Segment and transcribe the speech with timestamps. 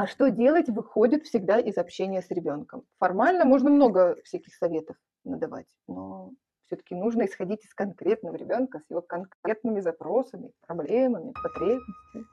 [0.00, 2.86] А что делать, выходит всегда из общения с ребенком.
[2.98, 9.02] Формально можно много всяких советов надавать, но все-таки нужно исходить из конкретного ребенка, с его
[9.02, 12.24] конкретными запросами, проблемами, потребностями.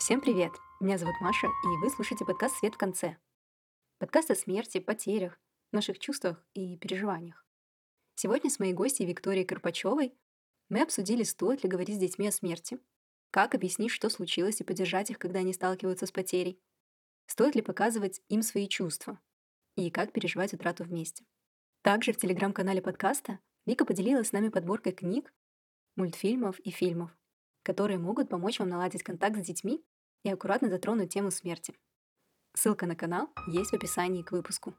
[0.00, 0.50] Всем привет!
[0.80, 3.16] Меня зовут Маша, и вы слушаете подкаст «Свет в конце».
[4.00, 5.38] Подкаст о смерти, потерях,
[5.70, 7.46] наших чувствах и переживаниях.
[8.16, 10.18] Сегодня с моей гостьей Викторией Карпачевой
[10.68, 12.80] мы обсудили, стоит ли говорить с детьми о смерти,
[13.34, 16.62] как объяснить, что случилось, и поддержать их, когда они сталкиваются с потерей?
[17.26, 19.18] Стоит ли показывать им свои чувства?
[19.74, 21.26] И как переживать утрату вместе?
[21.82, 25.34] Также в телеграм-канале подкаста Вика поделилась с нами подборкой книг,
[25.96, 27.10] мультфильмов и фильмов,
[27.64, 29.84] которые могут помочь вам наладить контакт с детьми
[30.22, 31.74] и аккуратно затронуть тему смерти.
[32.54, 34.76] Ссылка на канал есть в описании к выпуску.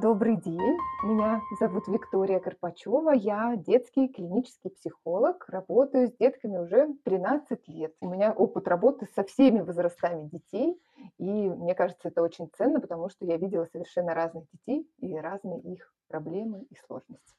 [0.00, 7.68] Добрый день, меня зовут Виктория Карпачева, я детский клинический психолог, работаю с детками уже 13
[7.68, 7.94] лет.
[8.00, 10.80] У меня опыт работы со всеми возрастами детей,
[11.18, 15.60] и мне кажется, это очень ценно, потому что я видела совершенно разных детей и разные
[15.60, 17.34] их проблемы и сложности.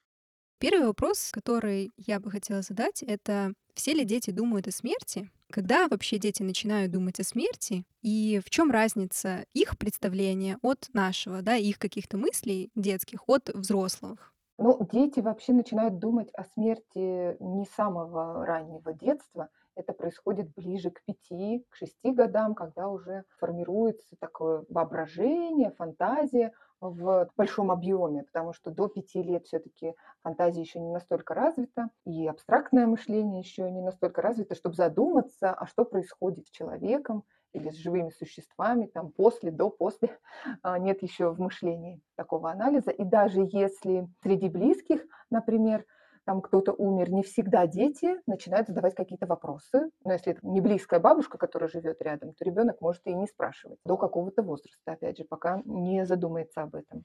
[0.62, 5.32] Первый вопрос, который я бы хотела задать, это все ли дети думают о смерти?
[5.52, 7.84] Когда вообще дети начинают думать о смерти?
[8.04, 14.34] И в чем разница их представления от нашего, да, их каких-то мыслей детских от взрослых?
[14.58, 19.50] Ну, дети вообще начинают думать о смерти не самого раннего детства.
[19.76, 27.30] Это происходит ближе к пяти, к шести годам, когда уже формируется такое воображение, фантазия в
[27.38, 29.94] большом объеме, потому что до пяти лет все-таки
[30.24, 35.68] фантазия еще не настолько развита, и абстрактное мышление еще не настолько развито, чтобы задуматься, а
[35.68, 37.24] что происходит с человеком
[37.54, 40.18] или с живыми существами, там после, до, после,
[40.64, 42.92] а, нет еще в мышлении такого анализа.
[42.92, 45.86] И даже если среди близких, например,
[46.26, 49.90] там кто-то умер, не всегда дети начинают задавать какие-то вопросы.
[50.04, 53.80] Но если это не близкая бабушка, которая живет рядом, то ребенок может и не спрашивать
[53.86, 57.04] до какого-то возраста, опять же, пока не задумается об этом.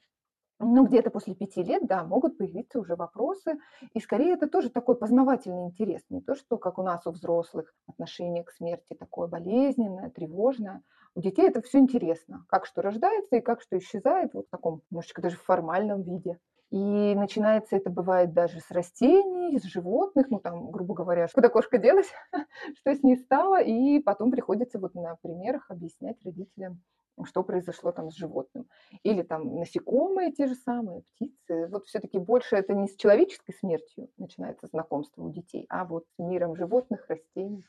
[0.59, 3.59] Ну, где-то после пяти лет, да, могут появиться уже вопросы.
[3.93, 6.01] И скорее это тоже такой познавательный интерес.
[6.09, 10.81] Не то, что как у нас у взрослых отношение к смерти такое болезненное, тревожное.
[11.13, 12.43] У детей это все интересно.
[12.49, 16.39] Как что рождается и как что исчезает вот в таком, немножечко даже в формальном виде.
[16.69, 21.77] И начинается это бывает даже с растений, с животных, ну там, грубо говоря, куда кошка
[21.77, 22.11] делась,
[22.79, 26.81] что с ней стало, и потом приходится вот на примерах объяснять родителям,
[27.23, 28.67] что произошло там с животным.
[29.03, 31.67] Или там насекомые те же самые, птицы.
[31.67, 36.19] Вот все-таки больше это не с человеческой смертью начинается знакомство у детей, а вот с
[36.19, 37.63] миром животных, растений.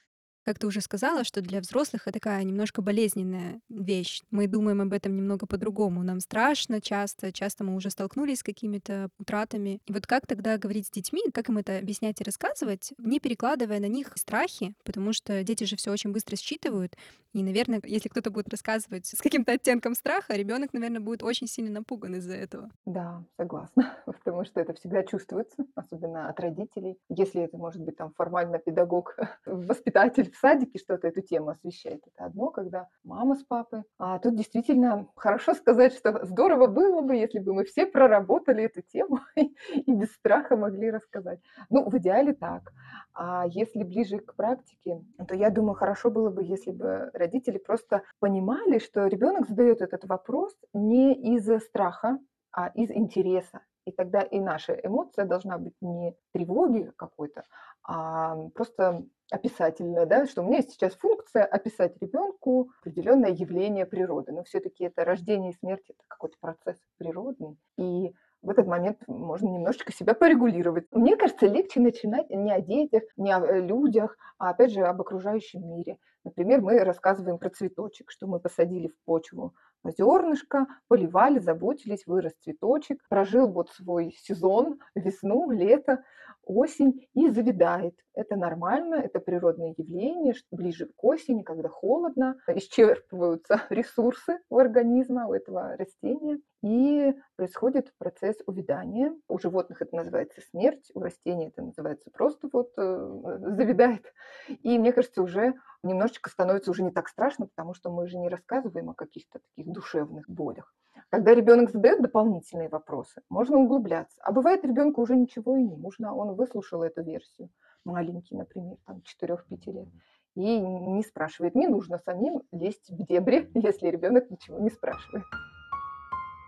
[0.49, 4.23] Как ты уже сказала, что для взрослых это такая немножко болезненная вещь.
[4.31, 6.03] Мы думаем об этом немного по-другому.
[6.03, 9.83] Нам страшно часто, часто мы уже столкнулись с какими-то утратами.
[9.85, 13.79] И вот как тогда говорить с детьми, как им это объяснять и рассказывать, не перекладывая
[13.79, 16.97] на них страхи, потому что дети же все очень быстро считывают.
[17.35, 21.71] И, наверное, если кто-то будет рассказывать с каким-то оттенком страха, ребенок, наверное, будет очень сильно
[21.71, 22.71] напуган из-за этого.
[22.87, 26.99] Да, согласна, потому что это всегда чувствуется, особенно от родителей.
[27.11, 29.15] Если это может быть там формально педагог,
[29.47, 32.07] воспитатель в садике что-то эту тему освещает.
[32.07, 33.83] Это одно, когда мама с папой.
[33.99, 38.83] А тут действительно хорошо сказать, что здорово было бы, если бы мы все проработали эту
[38.83, 41.41] тему и без страха могли рассказать.
[41.71, 42.73] Ну, в идеале так.
[43.15, 48.03] А если ближе к практике, то я думаю, хорошо было бы, если бы родители просто
[48.21, 52.19] понимали, что ребенок задает этот вопрос не из страха,
[52.53, 53.61] а из интереса.
[53.87, 57.43] И тогда и наша эмоция должна быть не тревоги какой-то,
[57.83, 64.33] а просто описательная, да, что у меня есть сейчас функция описать ребенку определенное явление природы.
[64.33, 67.57] Но все-таки это рождение и смерть это какой-то процесс природный.
[67.77, 68.13] И
[68.43, 70.87] в этот момент можно немножечко себя порегулировать.
[70.93, 75.01] Мне кажется, легче начинать не о детях, не о э, людях, а опять же об
[75.01, 75.99] окружающем мире.
[76.25, 83.01] Например, мы рассказываем про цветочек, что мы посадили в почву зернышко, поливали, заботились, вырос цветочек,
[83.09, 86.03] прожил вот свой сезон, весну, лето,
[86.45, 87.95] осень и завидает.
[88.15, 95.27] Это нормально, это природное явление, что ближе к осени, когда холодно, исчерпываются ресурсы у организма,
[95.27, 99.15] у этого растения, и происходит процесс увядания.
[99.29, 104.13] У животных это называется смерть, у растений это называется просто вот э, завидает.
[104.49, 108.29] И мне кажется, уже немножечко становится уже не так страшно, потому что мы же не
[108.29, 110.75] рассказываем о каких-то таких душевных болях.
[111.11, 114.21] Когда ребенок задает дополнительные вопросы, можно углубляться.
[114.23, 117.51] А бывает, ребенку уже ничего и не нужно, он выслушал эту версию,
[117.85, 119.89] маленький, например, там 4-5 лет,
[120.35, 121.55] и не спрашивает.
[121.55, 125.25] Не нужно самим лезть в дебри, если ребенок ничего не спрашивает.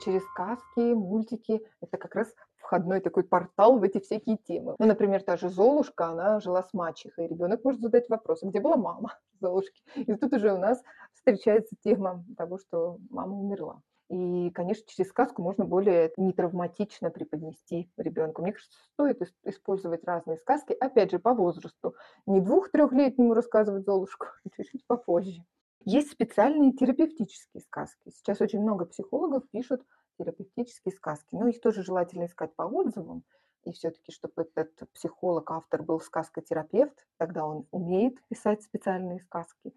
[0.05, 2.35] Через сказки, мультики это как раз
[2.71, 4.77] входной такой портал в эти всякие темы.
[4.79, 7.27] Ну, например, та же Золушка, она жила с мачехой.
[7.27, 9.83] Ребенок может задать вопрос, «А где была мама Золушки?
[9.97, 10.81] И тут уже у нас
[11.13, 13.81] встречается тема того, что мама умерла.
[14.09, 18.43] И, конечно, через сказку можно более нетравматично преподнести ребенку.
[18.43, 21.97] Мне кажется, стоит использовать разные сказки, опять же, по возрасту.
[22.27, 25.45] Не двух-трехлетнему рассказывать Золушку, а чуть-чуть попозже.
[25.85, 28.11] Есть специальные терапевтические сказки.
[28.11, 29.83] Сейчас очень много психологов пишут
[30.21, 31.29] терапевтические сказки.
[31.33, 33.25] Но их тоже желательно искать по отзывам.
[33.65, 39.75] И все-таки, чтобы этот психолог, автор был сказкотерапевт, тогда он умеет писать специальные сказки.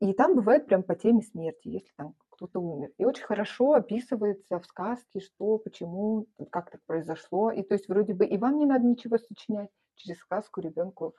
[0.00, 2.90] И там бывает прям по теме смерти, если там кто-то умер.
[2.98, 7.50] И очень хорошо описывается в сказке, что, почему, как так произошло.
[7.50, 9.70] И то есть вроде бы и вам не надо ничего сочинять.
[9.96, 11.14] Через сказку ребенку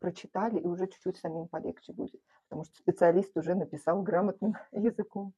[0.00, 5.34] прочитали, и уже чуть-чуть самим полегче будет, потому что специалист уже написал грамотным языком.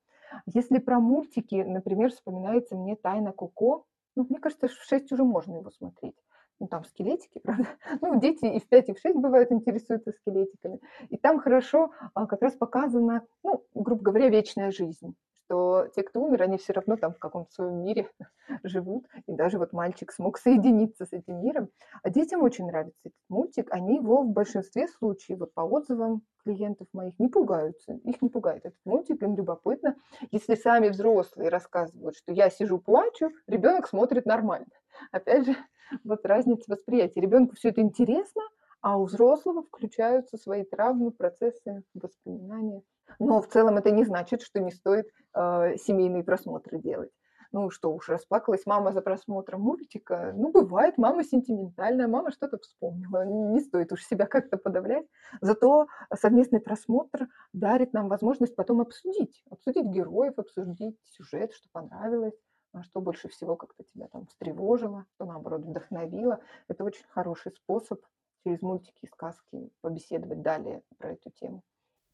[0.46, 3.84] Если про мультики, например, вспоминается мне «Тайна Коко»,
[4.16, 6.16] ну, мне кажется, в 6 уже можно его смотреть
[6.58, 7.66] ну, там скелетики, правда?
[8.00, 10.80] Ну, дети и в 5, и в 6 бывают интересуются скелетиками.
[11.10, 15.14] И там хорошо а, как раз показана, ну, грубо говоря, вечная жизнь
[15.46, 18.10] что те, кто умер, они все равно там в каком-то своем мире
[18.64, 19.06] живут.
[19.26, 21.68] И даже вот мальчик смог соединиться с этим миром.
[22.02, 23.68] А детям очень нравится этот мультик.
[23.70, 27.94] Они его в большинстве случаев, вот по отзывам клиентов моих, не пугаются.
[28.04, 29.96] Их не пугает этот мультик, им любопытно.
[30.30, 34.66] Если сами взрослые рассказывают, что я сижу, плачу, ребенок смотрит нормально.
[35.12, 35.56] Опять же,
[36.04, 37.20] вот разница восприятия.
[37.20, 38.42] Ребенку все это интересно,
[38.80, 42.82] а у взрослого включаются свои травмы, процессы, воспоминания.
[43.18, 47.10] Но в целом это не значит, что не стоит э, семейные просмотры делать.
[47.52, 50.32] Ну что уж, расплакалась мама за просмотром мультика.
[50.36, 53.24] Ну, бывает, мама сентиментальная, мама что-то вспомнила.
[53.24, 55.06] Не стоит уж себя как-то подавлять.
[55.40, 59.42] Зато совместный просмотр дарит нам возможность потом обсудить.
[59.50, 62.34] Обсудить героев, обсудить сюжет, что понравилось
[62.76, 66.40] а что больше всего как-то тебя там встревожило, что наоборот вдохновило.
[66.68, 68.04] Это очень хороший способ
[68.44, 71.62] через мультики и сказки побеседовать далее про эту тему.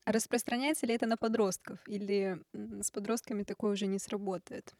[0.07, 4.75] Распространяется ли это на подростков или с подростками такое уже не сработает?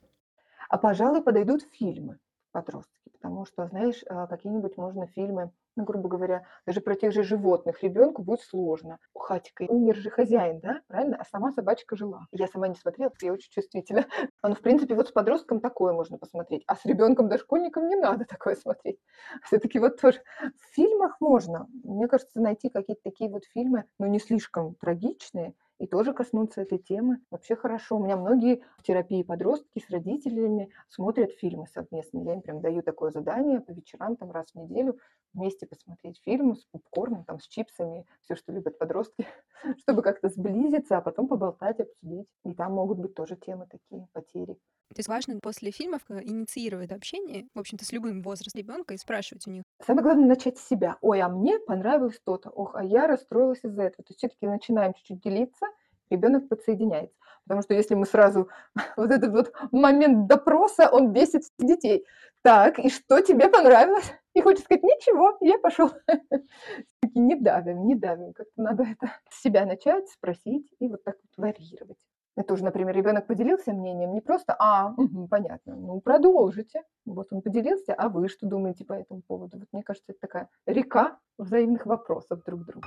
[0.69, 2.19] А, пожалуй, подойдут фильмы
[2.53, 7.23] подростки, потому что, знаешь, а, какие-нибудь можно фильмы, ну, грубо говоря, даже про тех же
[7.23, 8.99] животных ребенку будет сложно.
[9.17, 11.17] Хатика умер же хозяин, да, правильно?
[11.19, 12.27] А сама собачка жила.
[12.31, 14.07] Я сама не смотрела, я очень чувствительна.
[14.43, 18.27] Но, в принципе, вот с подростком такое можно посмотреть, а с ребенком дошкольником не надо
[18.27, 18.99] такое смотреть.
[19.45, 21.69] Все-таки вот тоже в фильмах можно.
[21.85, 26.79] Мне кажется, найти какие-то такие вот фильмы, но не слишком трагичные, и тоже коснуться этой
[26.79, 27.19] темы.
[27.33, 27.97] Вообще хорошо.
[27.97, 32.21] У меня многие в терапии подростки с родителями смотрят фильмы совместно.
[32.21, 34.97] Я им прям даю такое задание по вечерам, там раз в неделю
[35.35, 39.27] вместе посмотреть фильм с попкорном, там, с чипсами, все, что любят подростки,
[39.79, 42.29] чтобы как-то сблизиться, а потом поболтать, обсудить.
[42.45, 44.57] И там могут быть тоже темы такие, потери.
[44.89, 48.99] То есть важно после фильмов э, инициировать общение, в общем-то, с любым возрастом ребенка и
[48.99, 49.63] спрашивать у них.
[49.87, 50.99] Самое главное начать с себя.
[51.01, 52.51] Ой, а мне понравилось то-то.
[52.51, 54.05] Ох, а я расстроилась из-за этого.
[54.05, 55.67] То есть все-таки начинаем чуть-чуть делиться,
[56.11, 57.17] ребенок подсоединяется.
[57.45, 58.49] Потому что если мы сразу
[58.97, 62.07] вот этот вот момент допроса, он бесит детей.
[62.43, 64.13] Так, и что тебе понравилось?
[64.35, 65.91] И хочет сказать, ничего, я пошел.
[67.15, 68.33] Не давим, не давим.
[68.33, 71.99] Как-то надо это с себя начать, спросить и вот так вот варьировать.
[72.35, 76.83] Это уже, например, ребенок поделился мнением, не просто, а, угу, понятно, ну продолжите.
[77.05, 79.59] Вот он поделился, а вы что думаете по этому поводу?
[79.59, 82.87] Вот мне кажется, это такая река взаимных вопросов друг к другу.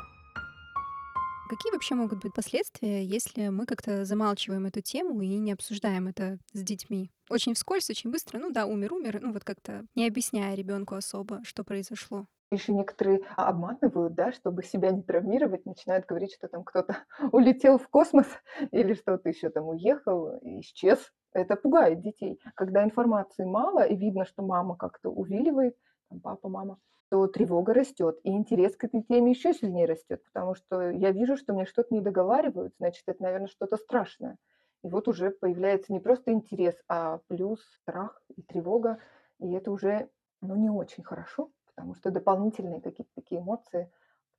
[1.47, 6.39] Какие вообще могут быть последствия, если мы как-то замалчиваем эту тему и не обсуждаем это
[6.53, 7.11] с детьми?
[7.29, 11.41] Очень вскользь, очень быстро, ну да, умер, умер, ну вот как-то не объясняя ребенку особо,
[11.43, 12.25] что произошло.
[12.51, 16.97] Еще некоторые обманывают, да, чтобы себя не травмировать, начинают говорить, что там кто-то
[17.31, 18.27] улетел в космос
[18.71, 21.11] или что-то еще там уехал, исчез.
[21.33, 22.39] Это пугает детей.
[22.55, 25.75] Когда информации мало и видно, что мама как-то увиливает,
[26.09, 26.77] там, папа, мама,
[27.09, 31.37] то тревога растет, и интерес к этой теме еще сильнее растет, потому что я вижу,
[31.37, 34.37] что мне что-то не договаривают, значит, это, наверное, что-то страшное.
[34.83, 38.99] И вот уже появляется не просто интерес, а плюс страх и тревога,
[39.39, 40.09] и это уже
[40.41, 43.91] ну, не очень хорошо потому что дополнительные какие-то такие эмоции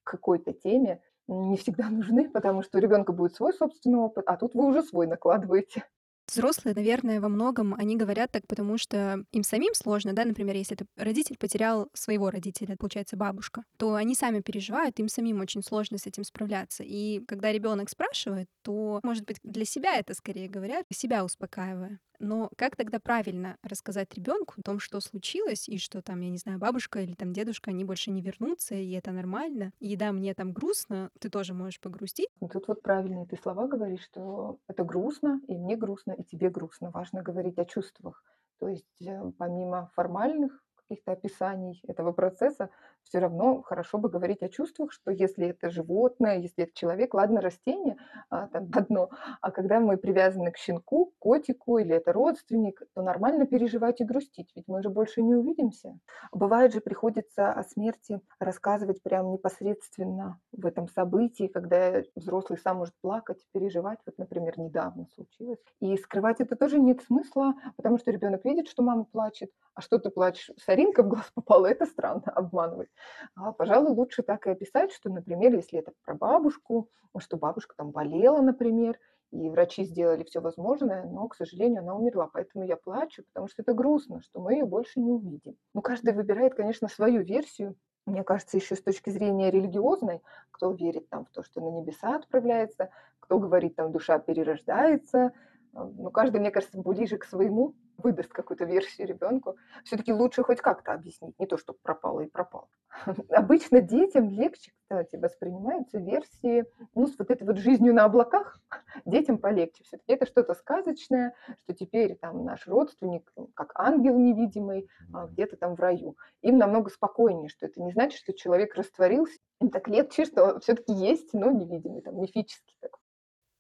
[0.05, 4.37] к какой-то теме не всегда нужны, потому что у ребенка будет свой собственный опыт, а
[4.37, 5.85] тут вы уже свой накладываете.
[6.28, 10.75] Взрослые, наверное, во многом они говорят так, потому что им самим сложно, да, например, если
[10.76, 15.99] это родитель потерял своего родителя, получается бабушка, то они сами переживают, им самим очень сложно
[15.99, 16.83] с этим справляться.
[16.83, 22.00] И когда ребенок спрашивает, то, может быть, для себя это скорее говорят, себя успокаивая.
[22.18, 26.38] Но как тогда правильно рассказать ребенку о том, что случилось, и что там, я не
[26.38, 29.73] знаю, бабушка или там дедушка, они больше не вернутся, и это нормально.
[29.78, 32.28] И да, мне там грустно, ты тоже можешь погрустить.
[32.52, 36.90] Тут вот правильные ты слова говоришь, что это грустно, и мне грустно, и тебе грустно.
[36.90, 38.23] Важно говорить о чувствах.
[38.58, 42.71] То есть э, помимо формальных каких-то описаний этого процесса,
[43.02, 47.40] все равно хорошо бы говорить о чувствах, что если это животное, если это человек, ладно,
[47.40, 47.97] растение,
[48.31, 53.47] а, там одно, а когда мы привязаны к щенку, котику или это родственник, то нормально
[53.47, 55.99] переживать и грустить, ведь мы же больше не увидимся.
[56.33, 62.95] Бывает же приходится о смерти рассказывать прям непосредственно в этом событии, когда взрослый сам может
[63.00, 65.59] плакать, переживать, вот, например, недавно случилось.
[65.81, 69.99] И скрывать это тоже нет смысла, потому что ребенок видит, что мама плачет, а что
[69.99, 72.88] ты плачешь, соринка в глаз попала, это странно, обманывать.
[73.35, 77.92] А, пожалуй, лучше так и описать, что, например, если это про бабушку, что бабушка там
[77.92, 78.99] болела, например,
[79.33, 82.28] и врачи сделали все возможное, но, к сожалению, она умерла.
[82.33, 85.56] Поэтому я плачу, потому что это грустно, что мы ее больше не увидим.
[85.75, 87.75] Ну, каждый выбирает, конечно, свою версию.
[88.04, 92.16] Мне кажется, еще с точки зрения религиозной, кто верит там в то, что на небеса
[92.16, 95.33] отправляется, кто говорит, там душа перерождается,
[95.73, 99.57] ну, каждый, мне кажется, ближе к своему выдаст какую-то версию ребенку.
[99.85, 102.69] Все-таки лучше хоть как-то объяснить, не то, что пропало и пропало.
[103.31, 108.61] Обычно детям легче, кстати, воспринимаются версии, ну, с вот этой вот жизнью на облаках,
[109.05, 109.85] детям полегче.
[109.85, 111.35] Все-таки это что-то сказочное,
[111.65, 116.17] что теперь там наш родственник, как ангел невидимый, а, где-то там в раю.
[116.43, 119.38] Им намного спокойнее, что это не значит, что человек растворился.
[119.61, 123.00] Им так легче, что все-таки есть, но невидимый, там, мифический такой.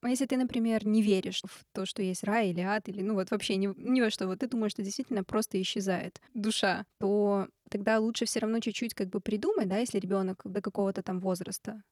[0.06, 3.14] А если ты, например, не веришь в то, что есть рай или ад, или ну
[3.14, 7.48] вот вообще ни, ни во что, вот ты думаешь, что действительно просто исчезает душа, то
[7.68, 11.82] тогда лучше все равно чуть-чуть как бы придумать, да, если ребенок до какого-то там возраста.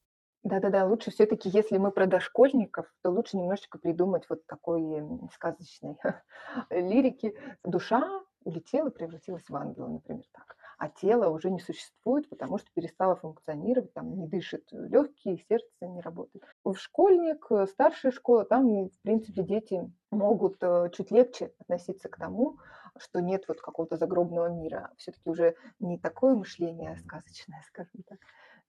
[0.45, 5.03] Да-да-да, лучше все-таки, если мы про дошкольников, то лучше немножечко придумать вот такой
[5.33, 5.97] сказочной
[6.71, 7.35] лирики.
[7.65, 13.17] Душа улетела, превратилась в ангела, например, так а тело уже не существует, потому что перестало
[13.17, 16.45] функционировать, там не дышит легкие, сердце не работает.
[16.65, 22.17] В школьник, э, старшая школа, там, в принципе, дети могут э, чуть легче относиться к
[22.17, 22.59] тому,
[22.99, 24.93] что нет вот какого-то загробного мира.
[24.97, 28.19] Все-таки уже не такое мышление сказочное, скажем так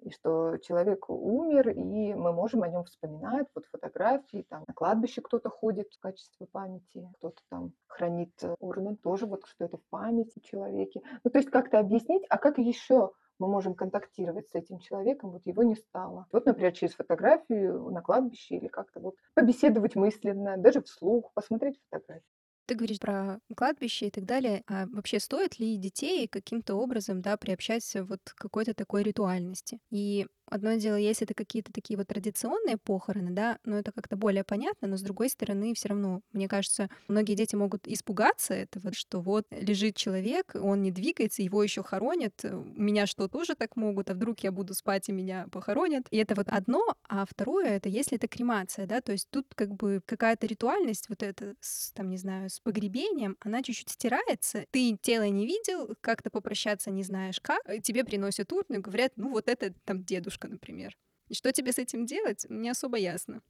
[0.01, 5.21] и что человек умер, и мы можем о нем вспоминать, вот фотографии, там на кладбище
[5.21, 9.85] кто-то ходит в качестве памяти, кто-то там хранит э, урну, тоже вот что это в
[9.89, 11.01] памяти человеке.
[11.23, 15.45] Ну, то есть как-то объяснить, а как еще мы можем контактировать с этим человеком, вот
[15.45, 16.25] его не стало.
[16.31, 22.34] Вот, например, через фотографию на кладбище или как-то вот побеседовать мысленно, даже вслух, посмотреть фотографию.
[22.67, 24.63] Ты говоришь про кладбище и так далее.
[24.67, 29.79] А вообще стоит ли детей каким-то образом, да, приобщать вот к какой-то такой ритуальности?
[29.91, 34.43] И Одно дело, если это какие-то такие вот традиционные похороны, да, но это как-то более
[34.43, 39.21] понятно, но с другой стороны, все равно, мне кажется, многие дети могут испугаться этого, что
[39.21, 44.13] вот лежит человек, он не двигается, его еще хоронят, меня что, тоже так могут, а
[44.13, 46.05] вдруг я буду спать и меня похоронят.
[46.11, 49.73] И это вот одно, а второе, это если это кремация, да, то есть тут как
[49.73, 54.95] бы какая-то ритуальность, вот это, с, там, не знаю, с погребением, она чуть-чуть стирается, ты
[55.01, 59.47] тело не видел, как-то попрощаться не знаешь как, тебе приносят урну и говорят, ну вот
[59.49, 60.97] это там дедушка бабушка, например.
[61.27, 63.41] И что тебе с этим делать, не особо ясно.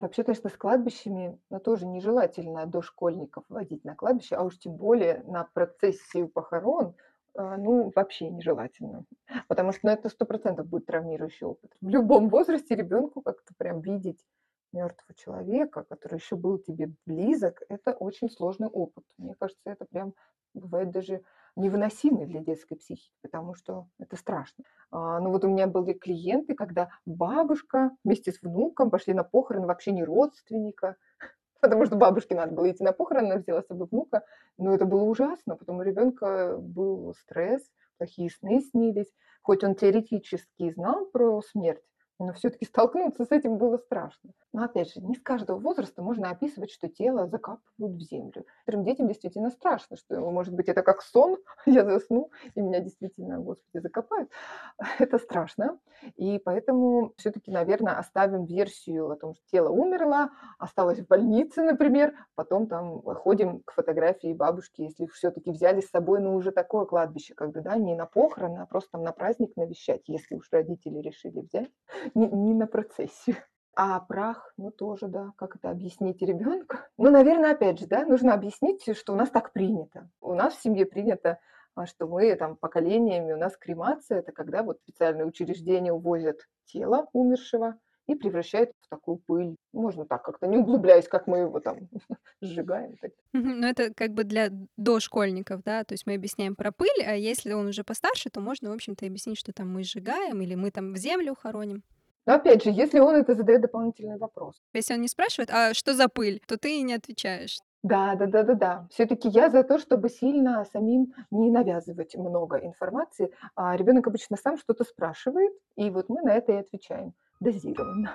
[0.00, 5.24] Вообще, конечно, с кладбищами но тоже нежелательно дошкольников водить на кладбище, а уж тем более
[5.26, 6.94] на процессию похорон,
[7.34, 9.04] а, ну, вообще нежелательно.
[9.48, 11.72] Потому что ну, это сто процентов будет травмирующий опыт.
[11.80, 14.24] В любом возрасте ребенку как-то прям видеть
[14.72, 19.04] мертвого человека, который еще был тебе близок, это очень сложный опыт.
[19.16, 20.14] Мне кажется, это прям
[20.54, 21.22] бывает даже
[21.58, 24.64] невыносимый для детской психики, потому что это страшно.
[24.90, 29.66] А, ну вот у меня были клиенты, когда бабушка вместе с внуком пошли на похороны
[29.66, 30.96] вообще не родственника,
[31.60, 34.24] потому что бабушке надо было идти на похороны, она взяла с собой внука,
[34.56, 37.62] но это было ужасно, потому у ребенка был стресс,
[37.98, 39.12] плохие сны снились,
[39.42, 41.82] хоть он теоретически знал про смерть,
[42.18, 44.30] но все-таки столкнуться с этим было страшно.
[44.52, 48.44] Но опять же, не с каждого возраста можно описывать, что тело закапывают в землю.
[48.60, 53.38] Некоторым детям действительно страшно, что, может быть, это как сон, я засну, и меня действительно,
[53.38, 54.30] Господи, закопают.
[54.98, 55.78] Это страшно.
[56.16, 62.14] И поэтому все-таки, наверное, оставим версию о том, что тело умерло, осталось в больнице, например,
[62.34, 67.34] потом там ходим к фотографии бабушки, если все-таки взяли с собой, ну, уже такое кладбище,
[67.38, 71.40] бы, да, не на похороны, а просто там на праздник навещать, если уж родители решили
[71.40, 71.70] взять
[72.14, 73.36] не, на процессию.
[73.74, 76.78] А прах, ну тоже, да, как это объяснить ребенку?
[76.96, 80.10] Ну, наверное, опять же, да, нужно объяснить, что у нас так принято.
[80.20, 81.38] У нас в семье принято,
[81.76, 87.06] а, что мы там поколениями, у нас кремация, это когда вот специальные учреждения увозят тело
[87.12, 89.54] умершего и превращают в такую пыль.
[89.72, 91.88] Можно так как-то, не углубляясь, как мы его там
[92.40, 92.96] сжигаем.
[93.32, 97.52] Ну, это как бы для дошкольников, да, то есть мы объясняем про пыль, а если
[97.52, 100.94] он уже постарше, то можно, в общем-то, объяснить, что там мы сжигаем или мы там
[100.94, 101.84] в землю хороним.
[102.28, 104.60] Но опять же, если он это задает дополнительный вопрос.
[104.74, 107.58] Если он не спрашивает, а что за пыль, то ты и не отвечаешь.
[107.82, 108.88] Да, да, да, да, да.
[108.90, 113.32] Все-таки я за то, чтобы сильно самим не навязывать много информации.
[113.54, 118.14] А ребенок обычно сам что-то спрашивает, и вот мы на это и отвечаем дозированно.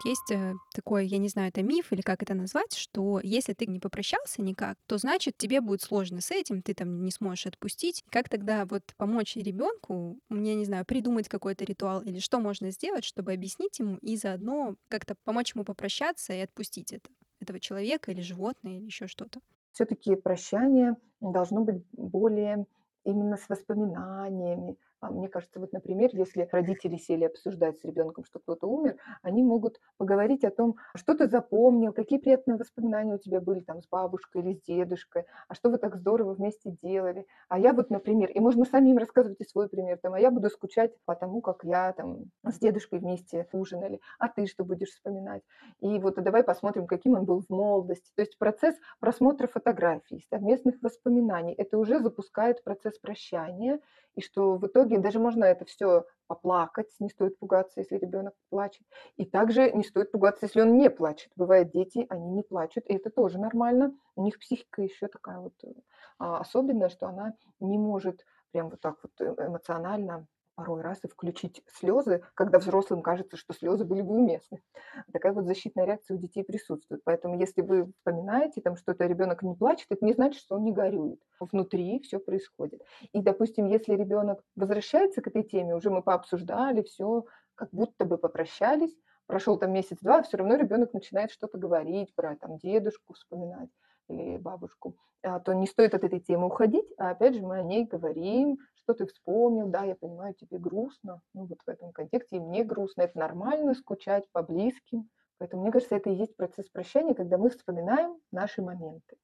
[0.00, 3.66] Есть э, такой, я не знаю, это миф или как это назвать, что если ты
[3.66, 8.04] не попрощался никак, то значит тебе будет сложно с этим, ты там не сможешь отпустить.
[8.10, 13.04] Как тогда вот помочь ребенку, мне не знаю, придумать какой-то ритуал или что можно сделать,
[13.04, 17.08] чтобы объяснить ему и заодно как-то помочь ему попрощаться и отпустить это,
[17.40, 19.40] этого человека или животное или еще что-то?
[19.72, 22.66] Все-таки прощание должно быть более
[23.04, 24.76] именно с воспоминаниями,
[25.10, 29.80] мне кажется, вот, например, если родители сели обсуждать с ребенком, что кто-то умер, они могут
[29.96, 34.42] поговорить о том, что ты запомнил, какие приятные воспоминания у тебя были там с бабушкой
[34.42, 37.26] или с дедушкой, а что вы так здорово вместе делали.
[37.48, 40.48] А я вот, например, и можно самим рассказывать и свой пример, там, а я буду
[40.50, 45.42] скучать по тому, как я там с дедушкой вместе ужинали, а ты что будешь вспоминать?
[45.80, 48.10] И вот давай посмотрим, каким он был в молодости.
[48.14, 53.80] То есть процесс просмотра фотографий, совместных воспоминаний, это уже запускает процесс прощания,
[54.14, 58.82] и что в итоге даже можно это все поплакать, не стоит пугаться, если ребенок плачет.
[59.16, 61.30] И также не стоит пугаться, если он не плачет.
[61.36, 63.94] Бывают дети, они не плачут, и это тоже нормально.
[64.16, 65.54] У них психика еще такая вот
[66.18, 71.08] а, особенная, что она не может прям вот так вот э, эмоционально порой раз и
[71.08, 74.62] включить слезы, когда взрослым кажется, что слезы были бы уместны.
[75.12, 77.02] Такая вот защитная реакция у детей присутствует.
[77.04, 80.64] Поэтому если вы вспоминаете, там, что это ребенок не плачет, это не значит, что он
[80.64, 81.20] не горюет.
[81.40, 82.82] Внутри все происходит.
[83.12, 88.18] И, допустим, если ребенок возвращается к этой теме, уже мы пообсуждали, все, как будто бы
[88.18, 88.94] попрощались,
[89.26, 93.70] прошел там месяц-два, все равно ребенок начинает что-то говорить про там дедушку вспоминать
[94.08, 97.62] или бабушку, а, то не стоит от этой темы уходить, а опять же мы о
[97.62, 102.36] ней говорим, что ты вспомнил, да, я понимаю, тебе грустно, ну вот в этом контексте
[102.36, 106.68] и мне грустно, это нормально скучать по близким, поэтому мне кажется, это и есть процесс
[106.68, 109.16] прощания, когда мы вспоминаем наши моменты.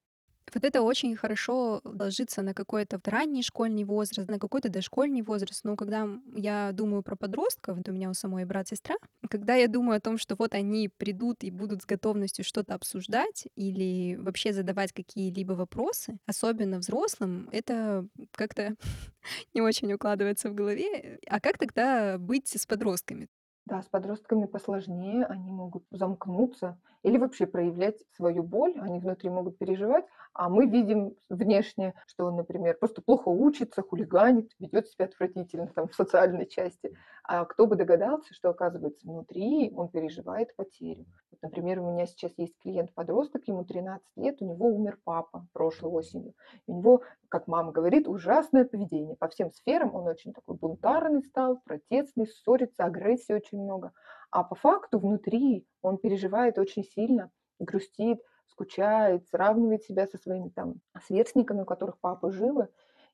[0.53, 5.63] Вот это очень хорошо ложится на какой-то ранний школьный возраст, на какой-то дошкольный возраст.
[5.63, 8.95] Но когда я думаю про подростков, вот у меня у самой брат-сестра,
[9.29, 13.47] когда я думаю о том, что вот они придут и будут с готовностью что-то обсуждать
[13.55, 18.75] или вообще задавать какие-либо вопросы, особенно взрослым, это как-то
[19.53, 21.19] не очень укладывается в голове.
[21.27, 23.29] А как тогда быть с подростками?
[23.65, 29.57] Да, с подростками посложнее, они могут замкнуться или вообще проявлять свою боль, они внутри могут
[29.57, 35.67] переживать, а мы видим внешне, что он, например, просто плохо учится, хулиганит, ведет себя отвратительно
[35.67, 36.95] там в социальной части.
[37.23, 41.05] А кто бы догадался, что, оказывается, внутри он переживает потерю.
[41.31, 45.91] Вот, например, у меня сейчас есть клиент-подросток, ему 13 лет, у него умер папа прошлой
[45.91, 46.33] осенью.
[46.67, 49.15] у него, как мама говорит, ужасное поведение.
[49.15, 53.91] По всем сферам он очень такой бунтарный стал, протестный, ссорится, агрессии очень много.
[54.31, 60.75] А по факту внутри он переживает очень сильно, грустит, скучает, сравнивает себя со своими там
[61.05, 62.69] сверстниками, у которых папы живы,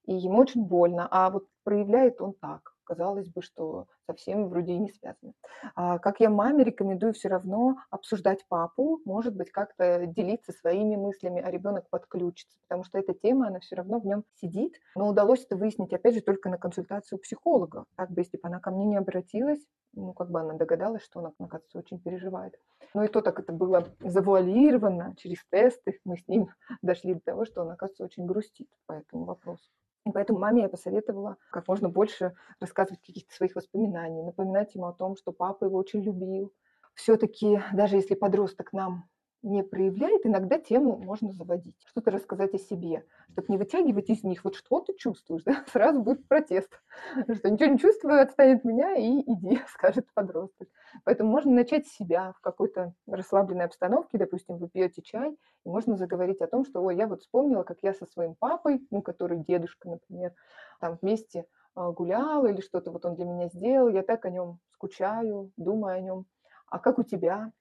[0.05, 1.07] и ему очень больно.
[1.09, 5.33] А вот проявляет он так казалось бы, что совсем вроде не связано.
[5.75, 11.41] А как я маме рекомендую все равно обсуждать папу, может быть, как-то делиться своими мыслями,
[11.41, 14.79] а ребенок подключится, потому что эта тема, она все равно в нем сидит.
[14.95, 17.83] Но удалось это выяснить, опять же, только на консультацию психолога.
[17.97, 19.61] Так бы, если бы она ко мне не обратилась,
[19.93, 22.53] ну, как бы она догадалась, что она, оказывается, очень переживает.
[22.93, 25.99] Ну и то так это было завуалировано через тесты.
[26.05, 26.49] Мы с ним
[26.81, 29.69] дошли до того, что он, оказывается, очень грустит по этому вопросу.
[30.07, 34.93] И поэтому маме я посоветовала как можно больше рассказывать каких-то своих воспоминаний, напоминать ему о
[34.93, 36.53] том, что папа его очень любил.
[36.93, 39.09] Все-таки, даже если подросток нам
[39.47, 44.43] не проявляет, иногда тему можно заводить, что-то рассказать о себе, чтобы не вытягивать из них,
[44.43, 45.63] вот что ты чувствуешь, да?
[45.71, 46.69] сразу будет протест,
[47.13, 50.67] что ничего не чувствую, отстанет меня и иди, скажет подросток.
[51.03, 55.95] Поэтому можно начать с себя в какой-то расслабленной обстановке, допустим, вы пьете чай, и можно
[55.95, 59.39] заговорить о том, что, ой, я вот вспомнила, как я со своим папой, ну, который
[59.39, 60.33] дедушка, например,
[60.79, 64.59] там вместе а, гуляла или что-то вот он для меня сделал, я так о нем
[64.73, 66.25] скучаю, думаю о нем.
[66.69, 67.51] А как у тебя?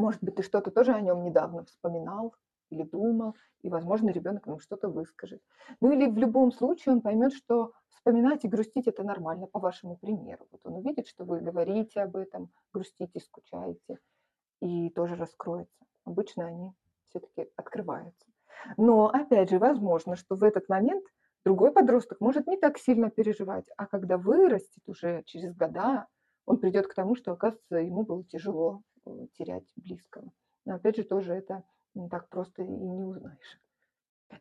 [0.00, 2.34] Может быть, ты что-то тоже о нем недавно вспоминал
[2.70, 5.42] или думал, и, возможно, ребенок ему что-то выскажет.
[5.82, 9.96] Ну или в любом случае он поймет, что вспоминать и грустить это нормально, по вашему
[9.96, 10.46] примеру.
[10.52, 13.98] Вот он увидит, что вы говорите об этом, грустите, скучаете,
[14.62, 15.84] и тоже раскроется.
[16.06, 16.72] Обычно они
[17.10, 18.26] все-таки открываются.
[18.78, 21.04] Но, опять же, возможно, что в этот момент
[21.44, 26.06] другой подросток может не так сильно переживать, а когда вырастет уже через года,
[26.46, 28.82] он придет к тому, что, оказывается, ему было тяжело
[29.38, 30.32] терять близкого.
[30.64, 33.60] Но опять же, тоже это не так просто и не узнаешь.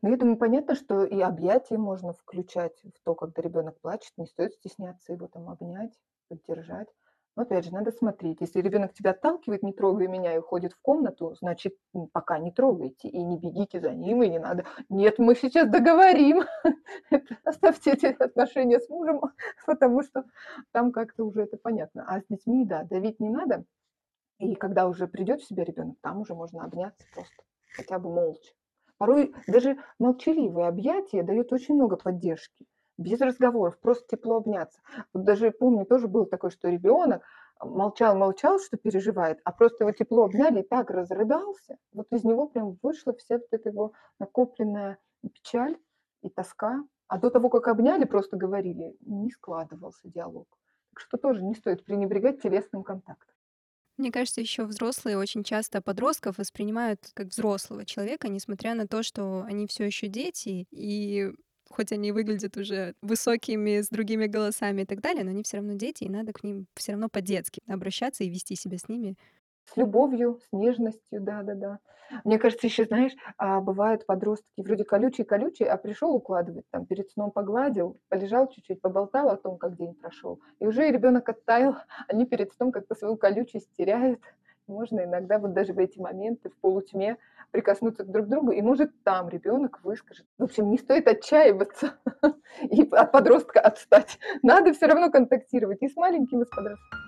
[0.02, 4.14] Но я думаю, понятно, что и объятия можно включать в то, когда ребенок плачет.
[4.18, 5.94] Не стоит стесняться его там обнять,
[6.28, 6.88] поддержать.
[7.36, 8.42] Но опять же, надо смотреть.
[8.42, 11.76] Если ребенок тебя отталкивает, не трогай меня, и уходит в комнату, значит,
[12.12, 13.08] пока не трогайте.
[13.08, 14.66] И не бегите за ним, и не надо.
[14.90, 16.44] Нет, мы сейчас договорим.
[17.44, 19.22] Оставьте эти отношения с мужем,
[19.66, 20.26] потому что
[20.72, 22.06] там как-то уже это понятно.
[22.08, 23.64] А с детьми, да, давить не надо.
[24.40, 27.44] И когда уже придет в себя ребенок, там уже можно обняться просто,
[27.76, 28.54] хотя бы молча.
[28.98, 32.66] Порой даже молчаливые объятия дают очень много поддержки
[33.00, 34.82] без разговоров, просто тепло обняться.
[35.14, 37.24] Вот даже помню, тоже было такое, что ребенок
[37.62, 41.78] молчал-молчал, что переживает, а просто его тепло обняли и так разрыдался.
[41.94, 44.98] Вот из него прям вышла вся вот эта его накопленная
[45.34, 45.78] печаль
[46.22, 46.84] и тоска.
[47.08, 50.48] А до того, как обняли, просто говорили, не складывался диалог.
[50.92, 53.34] Так что тоже не стоит пренебрегать телесным контактом.
[54.00, 59.44] Мне кажется, еще взрослые очень часто подростков воспринимают как взрослого человека, несмотря на то, что
[59.44, 61.32] они все еще дети, и
[61.70, 65.74] хоть они выглядят уже высокими, с другими голосами и так далее, но они все равно
[65.74, 69.18] дети, и надо к ним все равно по-детски обращаться и вести себя с ними.
[69.72, 71.80] С любовью, с нежностью, да-да-да.
[72.24, 77.30] Мне кажется, еще, знаешь, а бывают подростки вроде колючие-колючие, а пришел укладывать, там перед сном
[77.30, 80.40] погладил, полежал чуть-чуть, поболтал о том, как день прошел.
[80.60, 81.76] И уже ребенок оттаял,
[82.08, 84.22] они перед сном как-то свою колючесть теряют.
[84.66, 87.18] Можно иногда вот даже в эти моменты в полутьме
[87.52, 90.26] прикоснуться друг к другу, и может там ребенок выскажет.
[90.40, 91.94] В общем, не стоит отчаиваться
[92.62, 94.18] и от подростка отстать.
[94.42, 97.00] Надо все равно контактировать и с маленьким, и с подростком.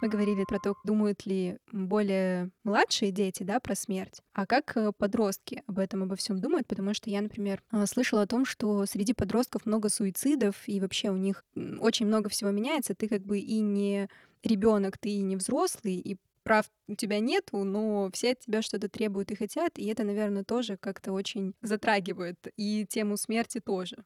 [0.00, 4.92] Мы говорили про то, думают ли более младшие дети, да, про смерть, а как э,
[4.96, 8.86] подростки об этом обо всем думают, потому что я, например, э, слышала о том, что
[8.86, 11.44] среди подростков много суицидов и вообще у них
[11.80, 12.94] очень много всего меняется.
[12.94, 14.08] Ты как бы и не
[14.44, 18.88] ребенок, ты и не взрослый, и прав у тебя нету, но все от тебя что-то
[18.88, 24.04] требуют и хотят, и это, наверное, тоже как-то очень затрагивает, и тему смерти тоже.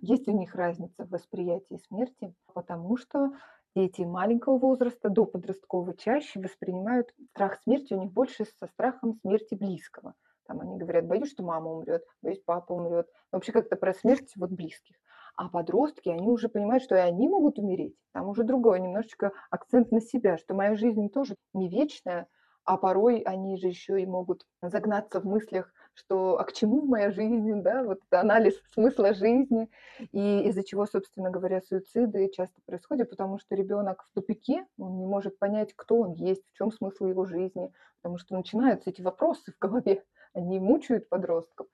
[0.00, 3.32] Есть у них разница в восприятии смерти, потому что
[3.76, 9.54] дети маленького возраста до подросткового чаще воспринимают страх смерти у них больше со страхом смерти
[9.54, 10.14] близкого.
[10.46, 13.06] Там они говорят, боюсь, что мама умрет, боюсь, папа умрет.
[13.30, 14.96] Вообще как-то про смерть вот близких.
[15.36, 17.94] А подростки, они уже понимают, что и они могут умереть.
[18.12, 22.28] Там уже другой немножечко акцент на себя, что моя жизнь тоже не вечная,
[22.64, 27.10] а порой они же еще и могут загнаться в мыслях, что а к чему моя
[27.10, 29.68] жизнь, да, вот анализ смысла жизни,
[30.12, 35.06] и из-за чего, собственно говоря, суициды часто происходят, потому что ребенок в тупике, он не
[35.06, 39.52] может понять, кто он есть, в чем смысл его жизни, потому что начинаются эти вопросы
[39.52, 40.04] в голове,
[40.34, 41.66] они мучают подростков,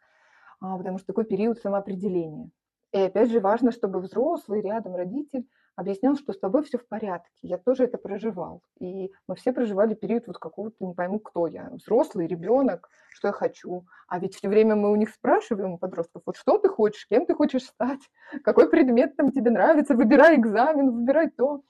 [0.60, 2.50] а, потому что такой период самоопределения.
[2.92, 7.30] И опять же важно, чтобы взрослый рядом родитель объяснял, что с тобой все в порядке.
[7.42, 8.62] Я тоже это проживал.
[8.78, 11.70] И мы все проживали период вот какого-то, не пойму, кто я.
[11.72, 13.84] Взрослый, ребенок, что я хочу.
[14.08, 17.26] А ведь все время мы у них спрашиваем, у подростков, вот что ты хочешь, кем
[17.26, 18.00] ты хочешь стать,
[18.44, 21.62] какой предмет там тебе нравится, выбирай экзамен, выбирай то.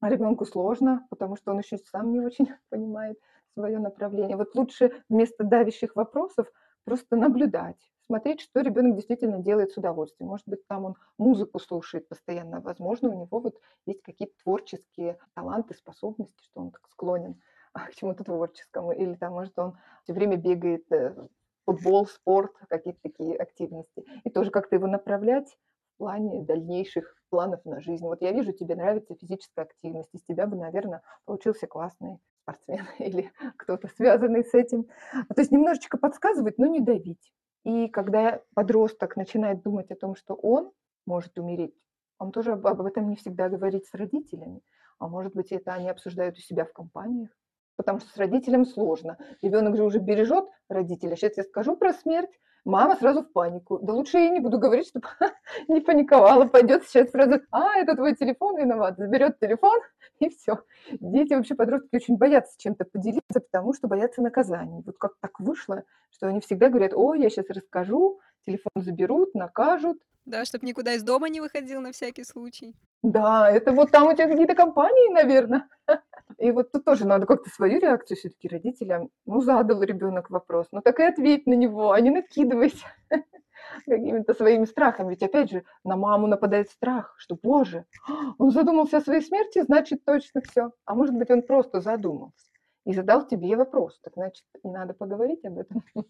[0.00, 3.18] А ребенку сложно, потому что он еще сам не очень понимает
[3.54, 4.36] свое направление.
[4.36, 6.46] Вот лучше вместо давящих вопросов
[6.84, 10.28] просто наблюдать, смотреть, что ребенок действительно делает с удовольствием.
[10.28, 15.72] Может быть, там он музыку слушает постоянно, возможно, у него вот есть какие-то творческие таланты,
[15.72, 17.40] способности, что он так склонен
[17.72, 21.16] к чему-то творческому, или там, может, он все время бегает э,
[21.64, 24.04] футбол, спорт, какие-то такие активности.
[24.24, 25.48] И тоже как-то его направлять
[25.94, 28.04] в плане дальнейших планов на жизнь.
[28.04, 33.32] Вот я вижу, тебе нравится физическая активность, из тебя бы, наверное, получился классный спортсмен или
[33.56, 34.84] кто-то связанный с этим.
[34.84, 37.32] То есть немножечко подсказывать, но не давить.
[37.64, 40.72] И когда подросток начинает думать о том, что он
[41.06, 41.74] может умереть,
[42.18, 44.62] он тоже об этом не всегда говорит с родителями.
[44.98, 47.30] А может быть, это они обсуждают у себя в компаниях.
[47.76, 49.18] Потому что с родителем сложно.
[49.40, 51.16] Ребенок же уже бережет родителя.
[51.16, 52.30] Сейчас я скажу про смерть,
[52.64, 53.80] Мама сразу в панику.
[53.82, 55.08] Да лучше я не буду говорить, чтобы
[55.68, 56.46] не паниковала.
[56.46, 58.98] Пойдет сейчас сразу, а, это твой телефон виноват.
[58.98, 59.80] Заберет телефон,
[60.20, 60.60] и все.
[60.92, 64.82] Дети, вообще подростки очень боятся чем-то поделиться, потому что боятся наказаний.
[64.86, 65.82] Вот как так вышло,
[66.12, 69.98] что они всегда говорят, о, я сейчас расскажу, телефон заберут, накажут.
[70.24, 72.76] Да, чтобы никуда из дома не выходил на всякий случай.
[73.02, 75.68] Да, это вот там у тебя какие-то компании, наверное.
[76.42, 79.10] И вот тут тоже надо как-то свою реакцию все-таки родителям.
[79.26, 82.84] Ну, задал ребенок вопрос, ну так и ответь на него, а не накидывайся
[83.86, 85.10] какими-то своими страхами.
[85.10, 87.84] Ведь опять же на маму нападает страх, что, боже,
[88.38, 90.72] он задумался о своей смерти, значит точно все.
[90.84, 92.50] А может быть, он просто задумался
[92.86, 94.00] и задал тебе вопрос.
[94.02, 95.84] Так значит, надо поговорить об этом.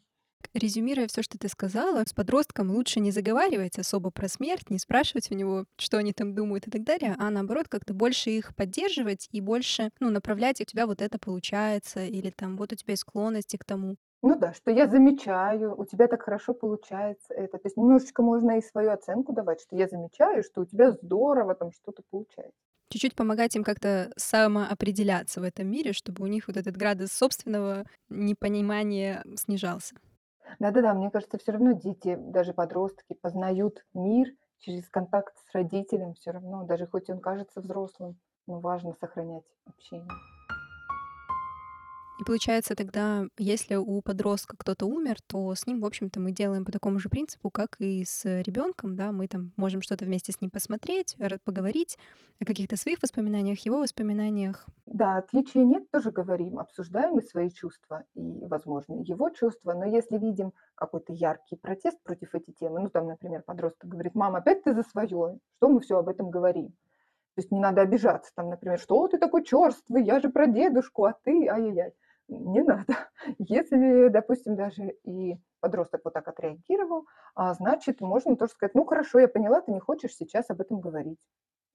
[0.54, 5.30] Резюмируя все, что ты сказала, с подростком лучше не заговаривать особо про смерть, не спрашивать
[5.30, 9.28] у него, что они там думают и так далее, а наоборот как-то больше их поддерживать
[9.32, 13.02] и больше ну, направлять, у тебя вот это получается, или там вот у тебя есть
[13.02, 13.96] склонности к тому.
[14.22, 17.58] Ну да, что я замечаю, у тебя так хорошо получается это.
[17.58, 21.56] То есть немножечко можно и свою оценку давать, что я замечаю, что у тебя здорово
[21.56, 22.54] там что-то получается.
[22.88, 27.84] Чуть-чуть помогать им как-то самоопределяться в этом мире, чтобы у них вот этот градус собственного
[28.10, 29.96] непонимания снижался.
[30.58, 36.30] Да-да-да, мне кажется, все равно дети, даже подростки, познают мир через контакт с родителем все
[36.30, 40.08] равно, даже хоть он кажется взрослым, но важно сохранять общение.
[42.18, 46.64] И получается тогда, если у подростка кто-то умер, то с ним, в общем-то, мы делаем
[46.64, 50.40] по такому же принципу, как и с ребенком, да, мы там можем что-то вместе с
[50.40, 51.98] ним посмотреть, поговорить
[52.38, 54.66] о каких-то своих воспоминаниях, его воспоминаниях.
[54.86, 60.18] Да, отличия нет, тоже говорим, обсуждаем и свои чувства, и, возможно, его чувства, но если
[60.18, 64.74] видим какой-то яркий протест против этой темы, ну, там, например, подросток говорит, мама, опять ты
[64.74, 66.74] за свое, что мы все об этом говорим?
[67.34, 71.04] То есть не надо обижаться, там, например, что ты такой черствый, я же про дедушку,
[71.04, 71.94] а ты, ай-яй-яй
[72.38, 72.86] не надо.
[73.38, 79.18] Если, допустим, даже и подросток вот так отреагировал, а, значит, можно тоже сказать, ну хорошо,
[79.18, 81.18] я поняла, ты не хочешь сейчас об этом говорить.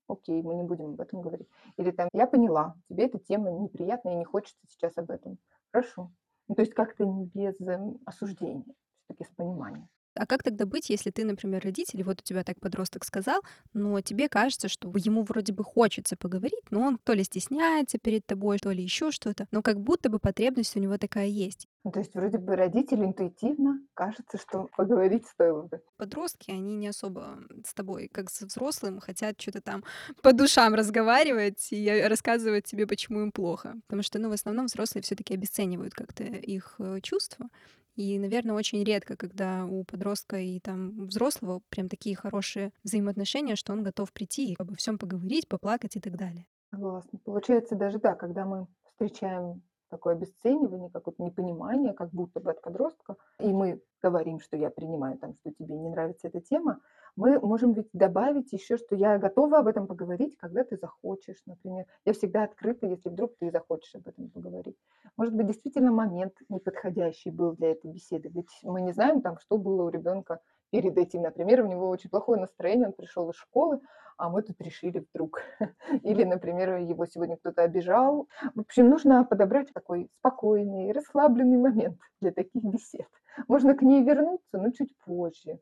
[0.08, 1.50] Окей, мы не будем об этом говорить.
[1.78, 5.38] Или там, я поняла, тебе эта тема неприятная и не хочется сейчас об этом.
[5.72, 6.12] Хорошо.
[6.48, 8.64] Ну, то есть как-то без эм, осуждения,
[9.04, 9.90] все-таки с пониманием.
[10.18, 13.42] А как тогда быть, если ты, например, родитель, вот у тебя так подросток сказал,
[13.74, 18.26] но тебе кажется, что ему вроде бы хочется поговорить, но он то ли стесняется перед
[18.26, 21.68] тобой, то ли еще что-то, но как будто бы потребность у него такая есть.
[21.84, 25.82] Ну, то есть вроде бы родителю интуитивно кажется, что поговорить стоило бы.
[25.98, 29.84] Подростки, они не особо с тобой, как с взрослым, хотят что-то там
[30.22, 33.76] по душам разговаривать и рассказывать тебе, почему им плохо.
[33.88, 37.48] Потому что, ну, в основном взрослые все таки обесценивают как-то их э, чувства.
[37.96, 43.74] И, наверное, очень редко, когда у подростка и там взрослого прям такие хорошие взаимоотношения, что
[43.74, 46.46] он готов прийти и обо всем поговорить, поплакать и так далее.
[46.70, 47.18] Согласна.
[47.26, 53.16] Получается даже да, когда мы встречаем такое обесценивание, какое-то непонимание, как будто бы от подростка,
[53.40, 56.80] и мы говорим, что я принимаю там, что тебе не нравится эта тема,
[57.18, 61.86] мы можем ведь добавить еще, что я готова об этом поговорить, когда ты захочешь, например.
[62.06, 64.78] Я всегда открыта, если вдруг ты захочешь об этом поговорить.
[65.18, 68.30] Может быть, действительно момент неподходящий был для этой беседы.
[68.30, 71.22] Ведь мы не знаем, там, что было у ребенка перед этим.
[71.22, 73.80] Например, у него очень плохое настроение, он пришел из школы,
[74.18, 75.42] а мы тут решили вдруг.
[76.04, 78.28] Или, например, его сегодня кто-то обижал.
[78.56, 83.08] В общем, нужно подобрать такой спокойный, расслабленный момент для таких бесед.
[83.48, 85.60] Можно к ней вернуться, но чуть позже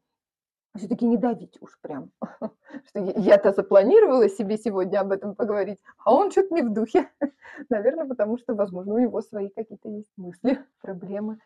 [0.78, 2.12] все-таки не давить уж прям.
[2.90, 7.10] Что я-то запланировала себе сегодня об этом поговорить, а он что-то не в духе.
[7.70, 11.40] Наверное, потому что, возможно, у него свои какие-то есть мысли, проблемы.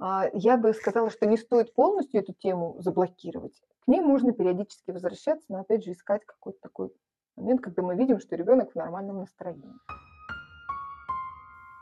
[0.00, 3.60] А, я бы сказала, что не стоит полностью эту тему заблокировать.
[3.84, 6.90] К ней можно периодически возвращаться, но опять же искать какой-то такой
[7.36, 9.74] момент, когда мы видим, что ребенок в нормальном настроении.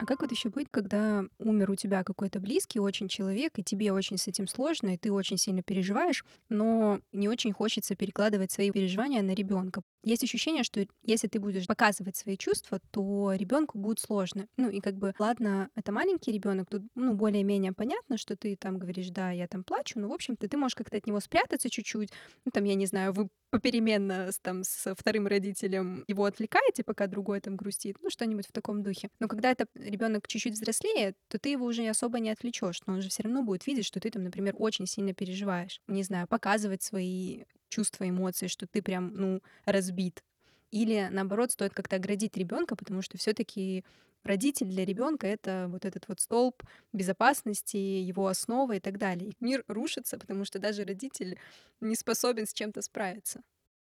[0.01, 3.93] А как вот еще быть, когда умер у тебя какой-то близкий очень человек, и тебе
[3.93, 8.71] очень с этим сложно, и ты очень сильно переживаешь, но не очень хочется перекладывать свои
[8.71, 9.83] переживания на ребенка?
[10.05, 14.47] Есть ощущение, что если ты будешь показывать свои чувства, то ребенку будет сложно.
[14.57, 18.79] Ну и как бы, ладно, это маленький ребенок, тут ну более-менее понятно, что ты там
[18.79, 22.11] говоришь, да, я там плачу, но в общем-то ты можешь как-то от него спрятаться чуть-чуть,
[22.45, 27.07] ну там я не знаю, вы попеременно с, там с вторым родителем его отвлекаете, пока
[27.07, 29.09] другой там грустит, ну что-нибудь в таком духе.
[29.21, 33.03] Но когда это ребенок чуть-чуть взрослее, то ты его уже особо не отвлечешь, но он
[33.03, 35.81] же все равно будет видеть, что ты там, например, очень сильно переживаешь.
[35.89, 40.23] Не знаю, показывать свои чувства, эмоции, что ты прям, ну, разбит.
[40.71, 43.85] Или наоборот, стоит как-то оградить ребенка, потому что все-таки
[44.25, 49.33] родитель для ребенка это вот этот вот столб безопасности, его основа и так далее.
[49.41, 51.39] Мир рушится, потому что даже родитель
[51.81, 53.43] не способен с чем-то справиться.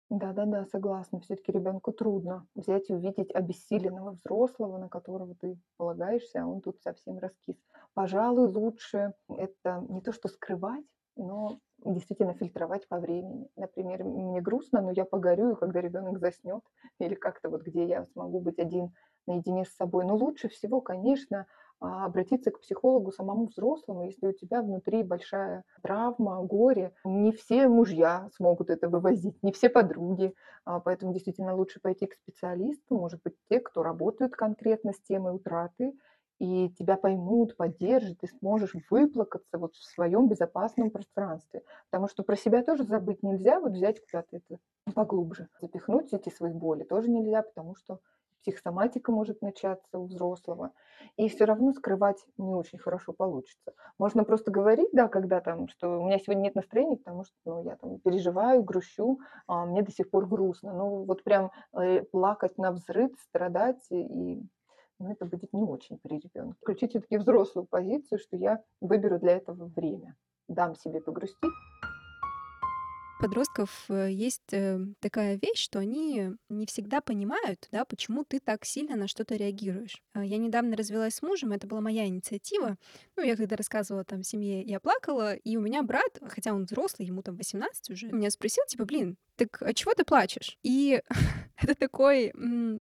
[0.09, 1.21] Да-да-да, согласна.
[1.21, 6.81] Все-таки ребенку трудно взять и увидеть обессиленного взрослого, на которого ты полагаешься, а он тут
[6.81, 7.55] совсем раскис.
[7.93, 10.85] Пожалуй, лучше это не то, что скрывать,
[11.21, 13.47] но действительно фильтровать по времени.
[13.55, 16.61] Например, мне грустно, но я погорю, когда ребенок заснет,
[16.99, 18.93] или как-то вот где я смогу быть один
[19.27, 20.05] наедине с собой.
[20.05, 21.45] Но лучше всего, конечно,
[21.79, 26.93] а, обратиться к психологу самому взрослому, если у тебя внутри большая травма, горе.
[27.03, 32.13] Не все мужья смогут это вывозить, не все подруги, а, поэтому действительно лучше пойти к
[32.13, 35.93] специалисту, может быть, те, кто работают конкретно с темой утраты,
[36.41, 41.61] и тебя поймут, поддержат, ты сможешь выплакаться вот в своем безопасном пространстве.
[41.91, 44.57] Потому что про себя тоже забыть нельзя, вот взять куда-то это
[44.95, 47.99] поглубже, запихнуть эти свои боли тоже нельзя, потому что
[48.41, 50.71] психосоматика может начаться у взрослого,
[51.15, 53.73] и все равно скрывать не очень хорошо получится.
[53.99, 57.63] Можно просто говорить, да, когда там, что у меня сегодня нет настроения, потому что ну,
[57.63, 60.73] я там переживаю, грущу, а мне до сих пор грустно.
[60.73, 64.41] Ну вот прям э, плакать на взрыв, страдать и
[65.01, 66.57] но это будет не очень при ребенке.
[66.61, 70.15] Включить все-таки взрослую позицию, что я выберу для этого время,
[70.47, 71.37] дам себе погрустить.
[73.19, 78.65] подростков э, есть э, такая вещь, что они не всегда понимают, да, почему ты так
[78.65, 80.01] сильно на что-то реагируешь.
[80.13, 82.77] А, я недавно развелась с мужем, это была моя инициатива.
[83.15, 87.07] Ну, я когда рассказывала там семье, я плакала, и у меня брат, хотя он взрослый,
[87.07, 90.57] ему там 18 уже, меня спросил, типа, блин, так а чего ты плачешь?
[90.63, 91.01] И
[91.61, 92.31] это такой...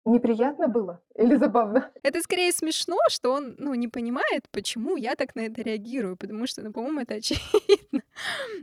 [0.06, 1.92] Неприятно было или забавно?
[2.04, 6.48] Это скорее смешно, что он, ну, не понимает, почему я так на это реагирую, потому
[6.48, 8.02] что, ну, по-моему, это очевидно.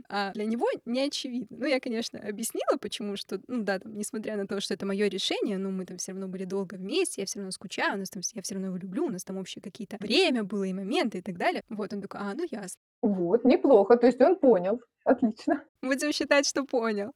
[0.09, 1.57] А для него не очевидно.
[1.59, 5.07] Ну, я, конечно, объяснила, почему, что, ну, да, там, несмотря на то, что это мое
[5.07, 8.09] решение, но мы там все равно были долго вместе, я все равно скучаю, у нас
[8.09, 11.19] там, я все равно его люблю, у нас там общие какие-то время было и моменты
[11.19, 11.63] и так далее.
[11.69, 12.79] Вот, он такой, а, ну, ясно.
[13.01, 14.81] Вот, неплохо, то есть он понял.
[15.09, 15.63] Отлично.
[15.81, 17.13] Будем считать, что понял.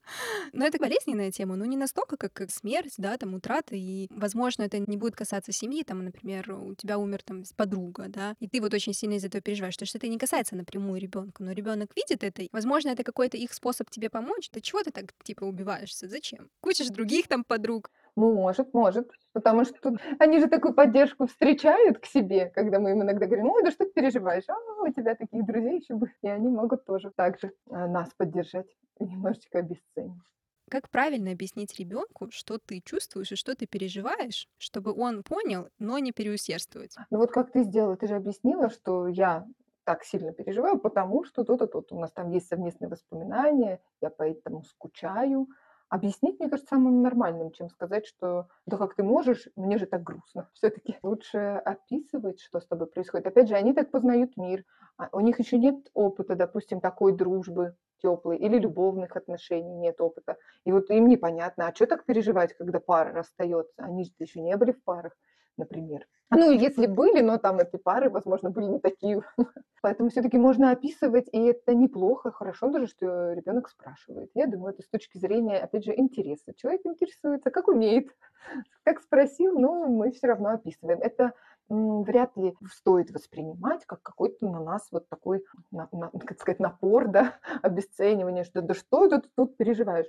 [0.54, 4.64] Но это болезненная тема, но не настолько, как, как смерть, да, там, утрата, и, возможно,
[4.64, 8.62] это не будет касаться семьи, там, например, у тебя умер там подруга, да, и ты
[8.62, 11.92] вот очень сильно из этого переживаешь, то что это не касается напрямую ребенка, но ребенок
[11.96, 15.44] видит это, и, возможно, это какой-то их способ тебе помочь, да чего ты так, типа,
[15.44, 16.50] убиваешься, зачем?
[16.62, 17.92] Куча других там подруг.
[18.16, 19.12] Может, может.
[19.34, 23.64] Потому что они же такую поддержку встречают к себе, когда мы им иногда говорим, ой,
[23.64, 26.12] да что ты переживаешь, а у тебя таких друзей еще бы.
[26.22, 28.68] И они могут тоже так же а, нас поддержать,
[29.00, 30.22] немножечко обесценить.
[30.70, 36.00] Как правильно объяснить ребенку, что ты чувствуешь и что ты переживаешь, чтобы он понял, но
[36.00, 36.98] не переусердствовать?
[37.12, 39.46] Ну вот как ты сделала, ты же объяснила, что я
[39.84, 41.96] так сильно переживаю, потому что то-то, то-то.
[41.96, 45.48] У нас там есть совместные воспоминания, я поэтому скучаю,
[45.94, 50.02] объяснить, мне кажется, самым нормальным, чем сказать, что да как ты можешь, мне же так
[50.02, 50.50] грустно.
[50.54, 53.28] Все-таки лучше описывать, что с тобой происходит.
[53.28, 54.66] Опять же, они так познают мир,
[54.98, 60.38] а у них еще нет опыта, допустим, такой дружбы теплой или любовных отношений нет опыта.
[60.66, 63.74] И вот им непонятно, а что так переживать, когда пара расстается?
[63.78, 65.14] Они же еще не были в парах
[65.58, 66.06] например.
[66.36, 69.22] Ну, если были, но там эти пары, возможно, были не такие.
[69.82, 74.32] Поэтому все-таки можно описывать, и это неплохо, хорошо даже, что ребенок спрашивает.
[74.34, 76.54] Я думаю, это с точки зрения, опять же, интереса.
[76.56, 78.08] Человек интересуется, как умеет.
[78.84, 81.00] Как спросил, но мы все равно описываем.
[81.00, 81.34] Это
[81.70, 87.08] вряд ли стоит воспринимать как какой-то на нас вот такой, на, на, как сказать, напор,
[87.08, 90.08] да, обесценивание, что да что ты тут переживаешь.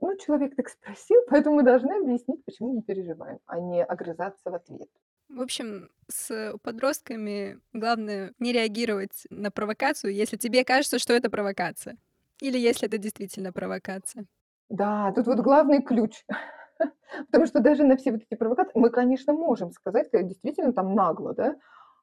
[0.00, 4.54] Ну, человек так спросил, поэтому мы должны объяснить, почему мы переживаем, а не огрызаться в
[4.54, 4.88] ответ.
[5.28, 11.96] В общем, с подростками главное не реагировать на провокацию, если тебе кажется, что это провокация.
[12.40, 14.26] Или если это действительно провокация.
[14.68, 16.24] Да, тут вот главный ключ.
[17.26, 20.94] Потому что даже на все вот эти провокации мы, конечно, можем сказать, когда действительно там
[20.94, 21.56] нагло, да,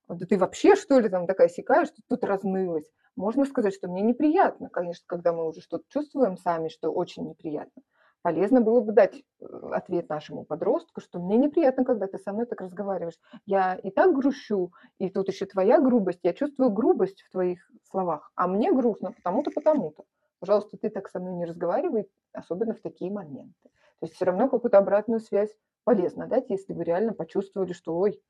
[0.08, 2.90] да ты вообще, что ли, там такая сякая, что тут разнылась.
[3.16, 7.82] Можно сказать, что мне неприятно, конечно, когда мы уже что-то чувствуем сами, что очень неприятно.
[8.22, 12.46] Полезно было бы дать э, ответ нашему подростку, что мне неприятно, когда ты со мной
[12.46, 13.20] так разговариваешь.
[13.46, 16.20] Я и так грущу, и тут еще твоя грубость.
[16.22, 17.60] Я чувствую грубость в твоих
[17.90, 20.04] словах, а мне грустно потому-то, потому-то.
[20.40, 23.70] Пожалуйста, ты так со мной не разговаривай, особенно в такие моменты.
[24.00, 28.22] То есть все равно какую-то обратную связь полезно дать, если вы реально почувствовали, что ой,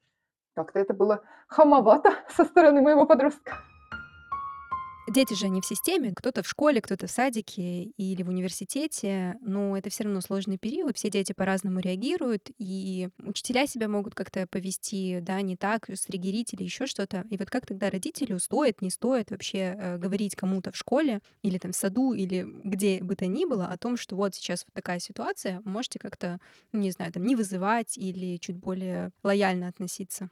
[0.53, 3.57] как-то это было хамовато со стороны моего подростка.
[5.11, 9.75] Дети же не в системе, кто-то в школе, кто-то в садике или в университете, но
[9.75, 15.19] это все равно сложный период, все дети по-разному реагируют, и учителя себя могут как-то повести,
[15.19, 17.25] да, не так, стригерить или еще что-то.
[17.29, 21.57] И вот как тогда родителю стоит, не стоит вообще э, говорить кому-то в школе или
[21.57, 24.73] там в саду или где бы то ни было о том, что вот сейчас вот
[24.73, 26.39] такая ситуация, можете как-то,
[26.71, 30.29] не знаю, там не вызывать или чуть более лояльно относиться?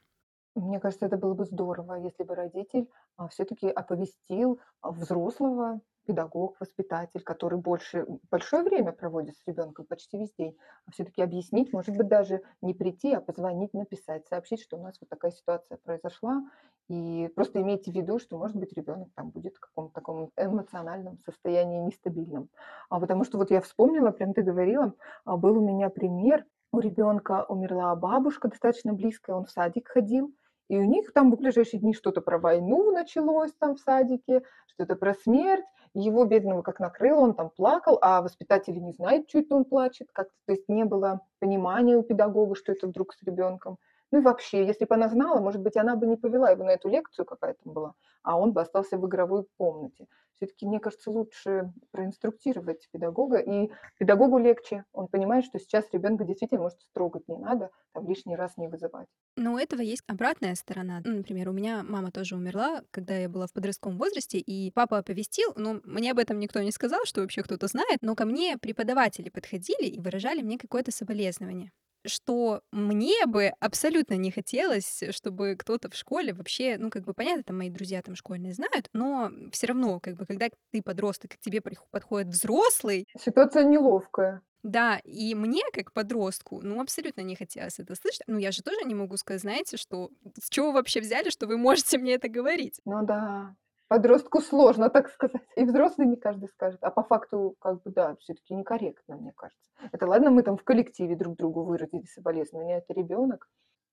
[0.59, 6.59] Мне кажется, это было бы здорово, если бы родитель а, все-таки оповестил а, взрослого, педагог,
[6.59, 11.95] воспитатель, который больше, большое время проводит с ребенком, почти весь день, а все-таки объяснить, может
[11.95, 16.43] быть, даже не прийти, а позвонить, написать, сообщить, что у нас вот такая ситуация произошла,
[16.87, 21.19] и просто имейте в виду, что, может быть, ребенок там будет в каком-то таком эмоциональном
[21.19, 22.49] состоянии нестабильном.
[22.89, 24.93] А потому что вот я вспомнила, прям ты говорила,
[25.25, 30.33] а, был у меня пример, у ребенка умерла бабушка достаточно близкая, он в садик ходил,
[30.69, 34.95] и у них там в ближайшие дни что-то про войну началось там в садике, что-то
[34.95, 35.65] про смерть.
[35.95, 40.07] Его бедного как накрыло, он там плакал, а воспитатели не знают, что это он плачет.
[40.13, 43.77] Как то есть не было понимания у педагога, что это вдруг с ребенком.
[44.11, 46.71] Ну и вообще, если бы она знала, может быть, она бы не повела его на
[46.71, 47.93] эту лекцию, какая там была,
[48.23, 50.07] а он бы остался в игровой комнате
[50.39, 54.85] все-таки, мне кажется, лучше проинструктировать педагога, и педагогу легче.
[54.93, 59.07] Он понимает, что сейчас ребенка действительно может строгать не надо, там лишний раз не вызывать.
[59.35, 61.01] Но у этого есть обратная сторона.
[61.05, 64.97] Ну, например, у меня мама тоже умерла, когда я была в подростковом возрасте, и папа
[64.97, 68.57] оповестил, но мне об этом никто не сказал, что вообще кто-то знает, но ко мне
[68.57, 71.71] преподаватели подходили и выражали мне какое-то соболезнование.
[72.05, 77.43] Что мне бы абсолютно не хотелось, чтобы кто-то в школе вообще, ну, как бы, понятно,
[77.43, 81.37] там мои друзья там школьные знают, но все равно, как бы, когда ты подросток, к
[81.39, 83.05] тебе подходит взрослый...
[83.17, 84.41] Ситуация неловкая.
[84.61, 88.23] Да, и мне, как подростку, ну, абсолютно не хотелось это слышать.
[88.27, 90.09] Ну, я же тоже не могу сказать, знаете, что
[90.41, 92.81] с чего вы вообще взяли, что вы можете мне это говорить?
[92.85, 93.55] Ну да,
[93.89, 95.41] Подростку сложно так сказать.
[95.55, 96.77] И взрослый не каждый скажет.
[96.83, 99.71] А по факту, как бы, да, все-таки некорректно, мне кажется.
[99.91, 103.49] Это ладно, мы там в коллективе друг другу выразили соболезнования, это ребенок.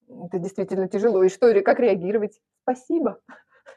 [0.07, 1.22] Это действительно тяжело.
[1.22, 2.38] И что, как реагировать?
[2.62, 3.18] Спасибо.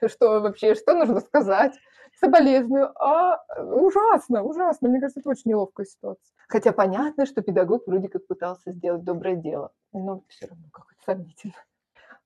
[0.06, 1.74] Что вообще, что нужно сказать?
[2.20, 2.92] Соболезную.
[3.02, 4.90] А, ужасно, ужасно.
[4.90, 6.34] Мне кажется, это очень неловкая ситуация.
[6.50, 9.72] Хотя понятно, что педагог вроде как пытался сделать доброе дело.
[9.94, 11.56] Но все равно какое-то сомнительно.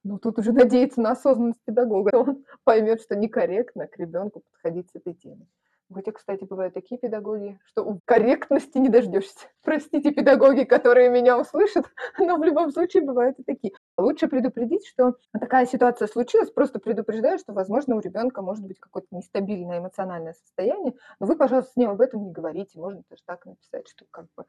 [0.03, 2.15] Ну, тут уже надеяться на осознанность педагога.
[2.15, 5.47] Он поймет, что некорректно к ребенку подходить с этой темой.
[5.93, 9.47] Хотя, кстати, бывают такие педагоги, что у корректности не дождешься.
[9.61, 11.85] Простите, педагоги, которые меня услышат,
[12.17, 13.73] но в любом случае бывают и такие.
[13.97, 19.07] Лучше предупредить, что такая ситуация случилась, просто предупреждаю, что, возможно, у ребенка может быть какое-то
[19.11, 22.79] нестабильное эмоциональное состояние, но вы, пожалуйста, с ним об этом не говорите.
[22.79, 24.45] Можно даже так написать, что как бы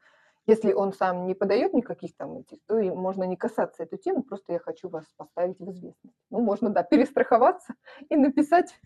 [0.47, 4.23] если он сам не подает никаких там этих, то и можно не касаться этой темы,
[4.23, 6.15] просто я хочу вас поставить в известность.
[6.29, 7.73] Ну, можно, да, перестраховаться
[8.09, 8.79] и написать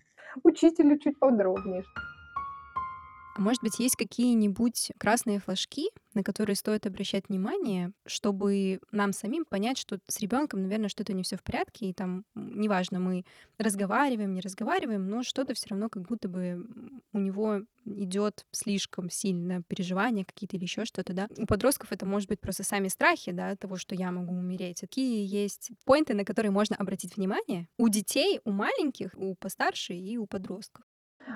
[0.44, 1.84] учителю чуть подробнее.
[3.38, 9.78] Может быть, есть какие-нибудь красные флажки, на которые стоит обращать внимание, чтобы нам самим понять,
[9.78, 13.24] что с ребенком, наверное, что-то не все в порядке, и там, неважно, мы
[13.58, 16.66] разговариваем, не разговариваем, но что-то все равно как будто бы
[17.14, 21.28] у него идет слишком сильно переживания какие-то или еще что-то, да.
[21.38, 24.82] У подростков это может быть просто сами страхи, да, того, что я могу умереть.
[24.82, 30.18] Какие есть поинты, на которые можно обратить внимание у детей, у маленьких, у постарше и
[30.18, 30.86] у подростков?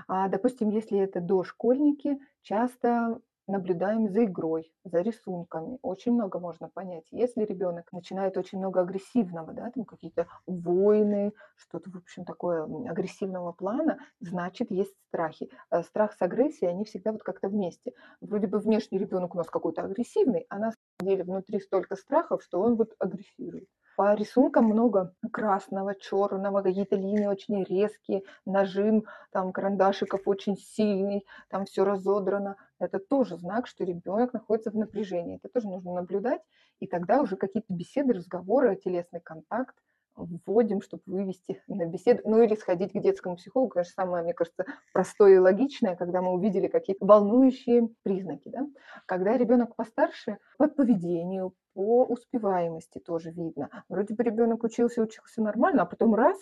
[0.08, 5.80] А, допустим, если это дошкольники, часто наблюдаем за игрой, за рисунками.
[5.82, 7.06] Очень много можно понять.
[7.12, 13.52] Если ребенок начинает очень много агрессивного, да, там какие-то войны, что-то, в общем, такое агрессивного
[13.52, 15.50] плана, значит, есть страхи.
[15.70, 17.94] А страх с агрессией, они всегда вот как-то вместе.
[18.22, 22.44] Вроде бы внешний ребенок у нас какой-то агрессивный, а на самом деле внутри столько страхов,
[22.44, 23.68] что он вот агрессирует.
[23.96, 31.66] По рисункам много красного, черного, какие-то линии очень резкие, нажим там карандашиков очень сильный, там
[31.66, 32.56] все разодрано.
[32.80, 35.38] Это тоже знак, что ребенок находится в напряжении.
[35.38, 36.42] Это тоже нужно наблюдать.
[36.80, 39.76] И тогда уже какие-то беседы, разговоры, телесный контакт
[40.16, 44.66] вводим, чтобы вывести на беседу, ну или сходить к детскому психологу, конечно, самое, мне кажется,
[44.94, 48.50] простое и логичное, когда мы увидели какие-то волнующие признаки.
[48.50, 48.68] Да?
[49.06, 53.70] Когда ребенок постарше, по поведению, по успеваемости тоже видно.
[53.90, 56.38] Вроде бы ребенок учился, учился нормально, а потом раз,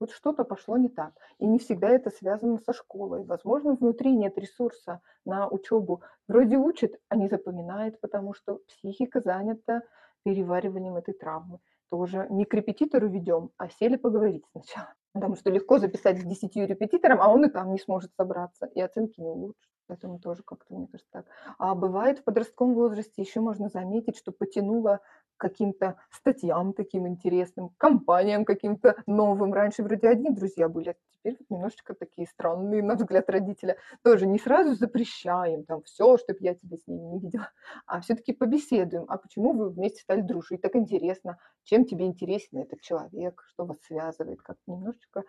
[0.00, 1.12] вот что-то пошло не так.
[1.38, 3.22] И не всегда это связано со школой.
[3.24, 6.02] Возможно, внутри нет ресурса на учебу.
[6.26, 9.82] Вроде учит, а не запоминает, потому что психика занята
[10.24, 11.60] перевариванием этой травмы.
[11.92, 14.94] Тоже не к репетитору ведем, а сели поговорить сначала.
[15.12, 18.80] Потому что легко записать к 10 репетиторам, а он и там не сможет собраться, и
[18.80, 19.70] оценки не улучшит.
[19.88, 21.26] Поэтому тоже как-то, мне кажется, так.
[21.58, 25.00] А бывает в подростковом возрасте еще можно заметить, что потянуло
[25.42, 29.52] каким-то статьям таким интересным, компаниям каким-то новым.
[29.52, 33.76] Раньше вроде одни друзья были, а теперь немножечко такие странные, на взгляд родителя.
[34.02, 37.50] Тоже не сразу запрещаем там все, чтобы я тебя с ними не видела,
[37.86, 39.04] а все-таки побеседуем.
[39.08, 40.60] А почему вы вместе стали дружить?
[40.62, 41.38] Так интересно.
[41.64, 43.42] Чем тебе интересен этот человек?
[43.48, 44.42] Что вас связывает?
[44.42, 45.24] Как немножечко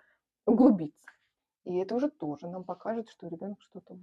[0.45, 1.09] углубиться.
[1.63, 3.97] И это уже тоже нам покажет, что ребенок что-то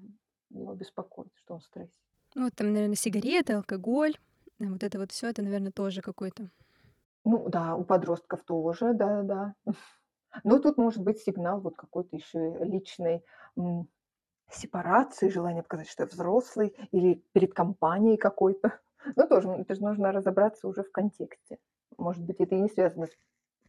[0.49, 1.93] его беспокоит, что он в стрессе.
[2.35, 4.17] Ну, вот там, наверное, сигареты, алкоголь,
[4.69, 6.51] вот это вот все, это, наверное, тоже какой-то.
[7.25, 9.55] Ну да, у подростков тоже, да-да.
[10.45, 13.25] Но тут может быть сигнал вот какой-то еще личной
[14.51, 18.79] сепарации, желание показать, что я взрослый, или перед компанией какой-то.
[19.17, 21.57] Ну тоже, это же нужно разобраться уже в контексте.
[21.97, 23.17] Может быть, это и не связано с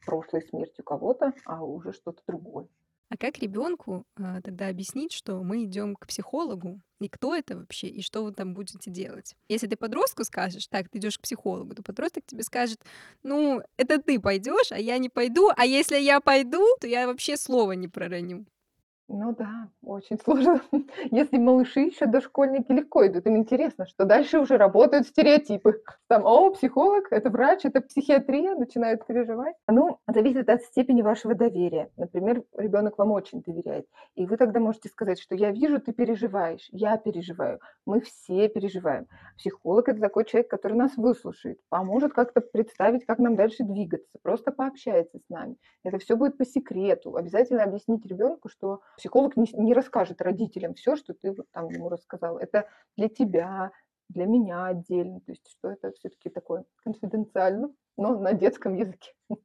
[0.06, 2.68] прошлой смертью кого-то, а уже что-то другое.
[3.12, 7.88] А как ребенку э, тогда объяснить, что мы идем к психологу, и кто это вообще,
[7.88, 9.36] и что вы там будете делать?
[9.50, 12.80] Если ты подростку скажешь, так, ты идешь к психологу, то подросток тебе скажет,
[13.22, 17.36] ну, это ты пойдешь, а я не пойду, а если я пойду, то я вообще
[17.36, 18.46] слова не пророню.
[19.14, 20.62] Ну да, очень сложно.
[21.12, 25.82] Если малыши еще дошкольники легко идут, им интересно, что дальше уже работают стереотипы.
[26.08, 29.56] Там, о, психолог, это врач, это психиатрия, начинают переживать.
[29.68, 31.90] Ну, зависит от степени вашего доверия.
[31.98, 33.86] Например, ребенок вам очень доверяет.
[34.16, 39.08] И вы тогда можете сказать, что я вижу, ты переживаешь, я переживаю, мы все переживаем.
[39.38, 44.52] Психолог– это такой человек, который нас выслушает, поможет как-то представить, как нам дальше двигаться, просто
[44.52, 45.58] пообщается с нами.
[45.84, 47.18] Это все будет по секрету.
[47.18, 51.90] Обязательно объяснить ребенку, что Психолог не, не расскажет родителям все, что ты вот там ему
[51.90, 52.38] рассказал.
[52.38, 53.72] Это для тебя,
[54.10, 59.14] для меня отдельно, то есть что это все-таки такое конфиденциально, но на детском языке.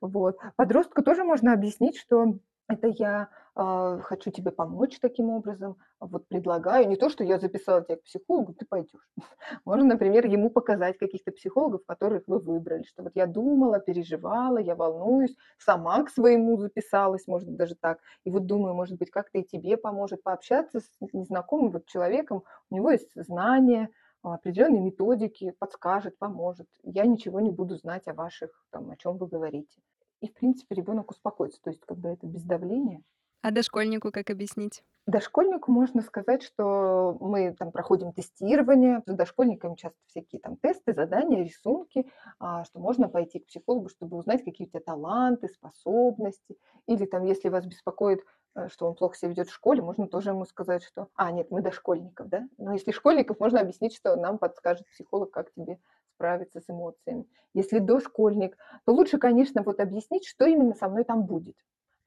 [0.00, 0.38] Вот.
[0.56, 2.38] Подростку тоже можно объяснить, что
[2.68, 7.82] это я э, хочу тебе помочь таким образом, вот предлагаю, не то, что я записала
[7.82, 9.08] тебя к психологу, ты пойдешь.
[9.64, 14.74] Можно, например, ему показать каких-то психологов, которых вы выбрали, что вот я думала, переживала, я
[14.74, 19.38] волнуюсь, сама к своему записалась, может быть, даже так, и вот думаю, может быть, как-то
[19.38, 23.90] и тебе поможет пообщаться с незнакомым вот человеком, у него есть знания,
[24.22, 26.66] определенные методики, подскажет, поможет.
[26.82, 29.82] Я ничего не буду знать о ваших, там, о чем вы говорите
[30.20, 31.60] и, в принципе, ребенок успокоится.
[31.62, 33.02] То есть, как бы это без давления.
[33.42, 34.82] А дошкольнику как объяснить?
[35.06, 41.44] Дошкольнику можно сказать, что мы там проходим тестирование, с дошкольниками часто всякие там тесты, задания,
[41.44, 42.06] рисунки,
[42.38, 46.56] а, что можно пойти к психологу, чтобы узнать, какие у тебя таланты, способности.
[46.86, 48.24] Или там, если вас беспокоит,
[48.56, 51.50] э, что он плохо себя ведет в школе, можно тоже ему сказать, что, а, нет,
[51.50, 52.48] мы дошкольников, да?
[52.56, 55.78] Но если школьников, можно объяснить, что нам подскажет психолог, как тебе
[56.14, 57.26] справиться с эмоциями.
[57.54, 61.56] Если дошкольник, то лучше, конечно, вот объяснить, что именно со мной там будет.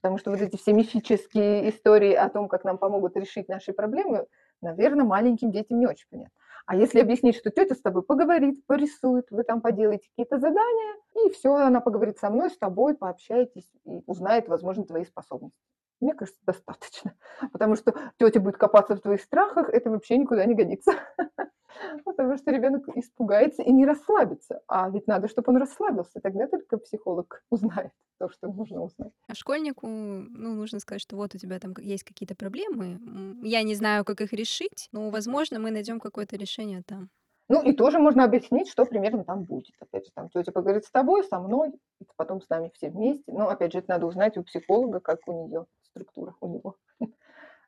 [0.01, 4.27] Потому что вот эти все мифические истории о том, как нам помогут решить наши проблемы,
[4.61, 6.33] наверное, маленьким детям не очень понятно.
[6.65, 10.95] А если объяснить, что тетя с тобой поговорит, порисует, вы там поделаете какие-то задания,
[11.25, 15.57] и все, она поговорит со мной, с тобой, пообщаетесь и узнает, возможно, твои способности.
[15.99, 17.13] Мне кажется, достаточно.
[17.51, 20.93] Потому что тетя будет копаться в твоих страхах, это вообще никуда не годится.
[22.05, 24.61] Потому что ребенок испугается и не расслабится.
[24.67, 26.19] А ведь надо, чтобы он расслабился.
[26.21, 29.11] Тогда только психолог узнает то, что нужно узнать.
[29.27, 32.99] А школьнику, ну, нужно сказать, что вот у тебя там есть какие-то проблемы.
[33.43, 37.09] Я не знаю, как их решить, но, возможно, мы найдем какое-то решение там.
[37.49, 39.73] Ну, и тоже можно объяснить, что примерно там будет.
[39.79, 41.71] Опять же, там тетя поговорит с тобой, со мной,
[42.17, 43.31] потом с нами все вместе.
[43.31, 46.75] Но, опять же, это надо узнать у психолога, как у нее структура, у него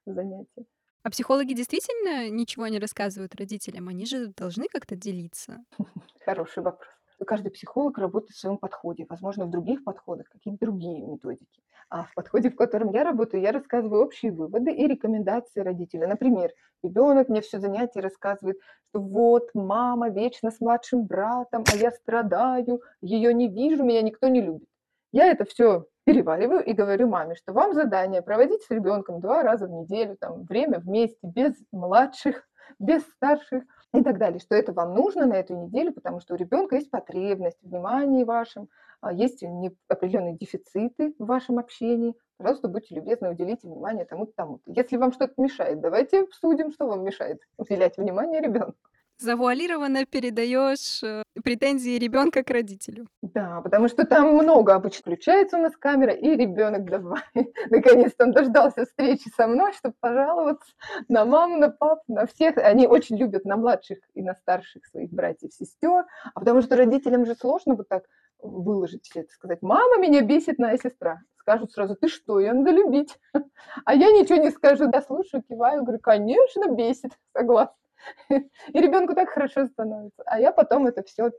[0.06, 0.66] занятия.
[1.04, 3.88] А психологи действительно ничего не рассказывают родителям?
[3.88, 5.64] Они же должны как-то делиться.
[6.26, 6.90] Хороший вопрос.
[7.26, 9.06] Каждый психолог работает в своем подходе.
[9.10, 11.62] Возможно, в других подходах какие-то другие методики.
[11.90, 16.08] А в подходе, в котором я работаю, я рассказываю общие выводы и рекомендации родителя.
[16.08, 16.52] Например,
[16.84, 18.58] ребенок мне все занятие рассказывает,
[18.90, 24.28] что вот мама вечно с младшим братом, а я страдаю, ее не вижу, меня никто
[24.28, 24.70] не любит.
[25.12, 29.66] Я это все перевариваю и говорю маме, что вам задание проводить с ребенком два раза
[29.66, 32.48] в неделю, там, время вместе, без младших,
[32.80, 33.64] без старших
[33.94, 36.92] и так далее, что это вам нужно на эту неделю, потому что у ребенка есть
[36.92, 38.70] потребность в внимании вашем,
[39.02, 39.44] а, есть
[39.88, 44.64] определенные дефициты в вашем общении, пожалуйста, будьте любезны, уделите внимание тому-то, тому-то.
[44.68, 48.78] Если вам что-то мешает, давайте обсудим, что вам мешает уделять внимание ребенку
[49.20, 53.08] завуалированно передаешь э, претензии ребенка к родителю.
[53.22, 57.22] Да, потому что там много обычно включается у нас камера, и ребенок давай.
[57.70, 60.72] Наконец-то он дождался встречи со мной, чтобы пожаловаться
[61.08, 62.58] на маму, на папу, на всех.
[62.58, 67.26] Они очень любят на младших и на старших своих братьев, сестер, а потому что родителям
[67.26, 68.04] же сложно вот так
[68.42, 71.22] выложить все это, сказать, мама меня бесит, моя сестра.
[71.40, 73.18] Скажут сразу, ты что, ее надо любить.
[73.86, 77.76] А я ничего не скажу, я слушаю, киваю, говорю, конечно, бесит, согласна.
[78.30, 80.24] И ребенку так хорошо становится.
[80.26, 81.32] А я потом это все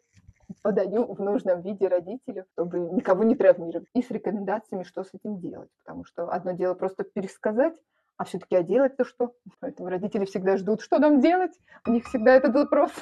[0.62, 3.88] подаю в нужном виде родителю, чтобы никого не травмировать.
[3.94, 5.70] И с рекомендациями, что с этим делать.
[5.84, 7.74] Потому что одно дело просто пересказать,
[8.16, 9.34] а все-таки а делать-то что?
[9.60, 11.58] Поэтому родители всегда ждут, что нам делать.
[11.86, 12.92] У них всегда этот вопрос.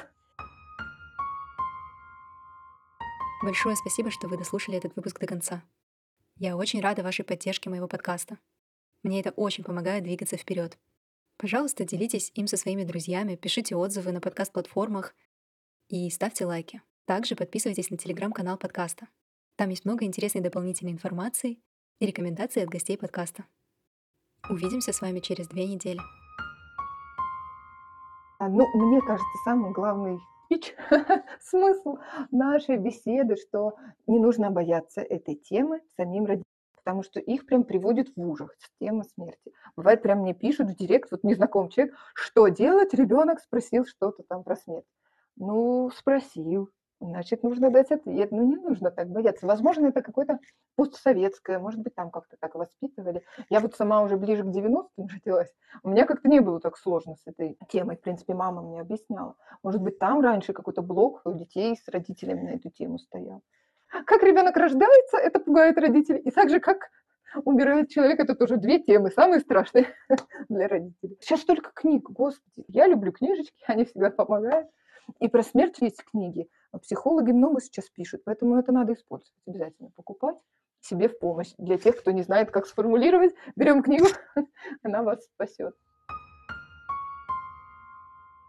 [3.41, 5.63] Большое спасибо, что вы дослушали этот выпуск до конца.
[6.35, 8.37] Я очень рада вашей поддержке моего подкаста.
[9.03, 10.77] Мне это очень помогает двигаться вперед.
[11.39, 15.15] Пожалуйста, делитесь им со своими друзьями, пишите отзывы на подкаст-платформах
[15.87, 16.81] и ставьте лайки.
[17.05, 19.07] Также подписывайтесь на телеграм-канал подкаста.
[19.55, 21.61] Там есть много интересной дополнительной информации
[21.99, 23.45] и рекомендаций от гостей подкаста.
[24.49, 26.01] Увидимся с вами через две недели.
[28.39, 30.75] А, ну, мне кажется, самый главный спич,
[31.39, 31.99] смысл
[32.31, 33.77] нашей беседы, что
[34.07, 36.48] не нужно бояться этой темы самим родителям
[36.89, 39.53] потому что их прям приводит в ужас тема смерти.
[39.75, 44.43] Бывает, прям мне пишут в директ, вот незнакомый человек, что делать, ребенок спросил что-то там
[44.43, 44.87] про смерть.
[45.35, 48.31] Ну, спросил, значит, нужно дать ответ.
[48.31, 49.45] Ну, не нужно так бояться.
[49.45, 50.39] Возможно, это какое-то
[50.77, 53.23] постсоветское, может быть, там как-то так воспитывали.
[53.51, 55.53] Я вот сама уже ближе к 90-м родилась.
[55.83, 57.97] У меня как-то не было так сложно с этой темой.
[57.97, 59.35] В принципе, мама мне объясняла.
[59.61, 63.43] Может быть, там раньше какой-то блок у детей с родителями на эту тему стоял.
[64.05, 66.19] Как ребенок рождается, это пугает родителей.
[66.19, 66.89] И также как
[67.43, 69.87] умирает человек, это тоже две темы, самые страшные
[70.49, 71.17] для родителей.
[71.21, 72.65] Сейчас столько книг, господи.
[72.67, 74.67] Я люблю книжечки, они всегда помогают.
[75.19, 76.47] И про смерть есть книги.
[76.83, 80.37] Психологи много сейчас пишут, поэтому это надо использовать, обязательно покупать
[80.81, 81.53] себе в помощь.
[81.57, 84.05] Для тех, кто не знает, как сформулировать, берем книгу,
[84.83, 85.75] она вас спасет.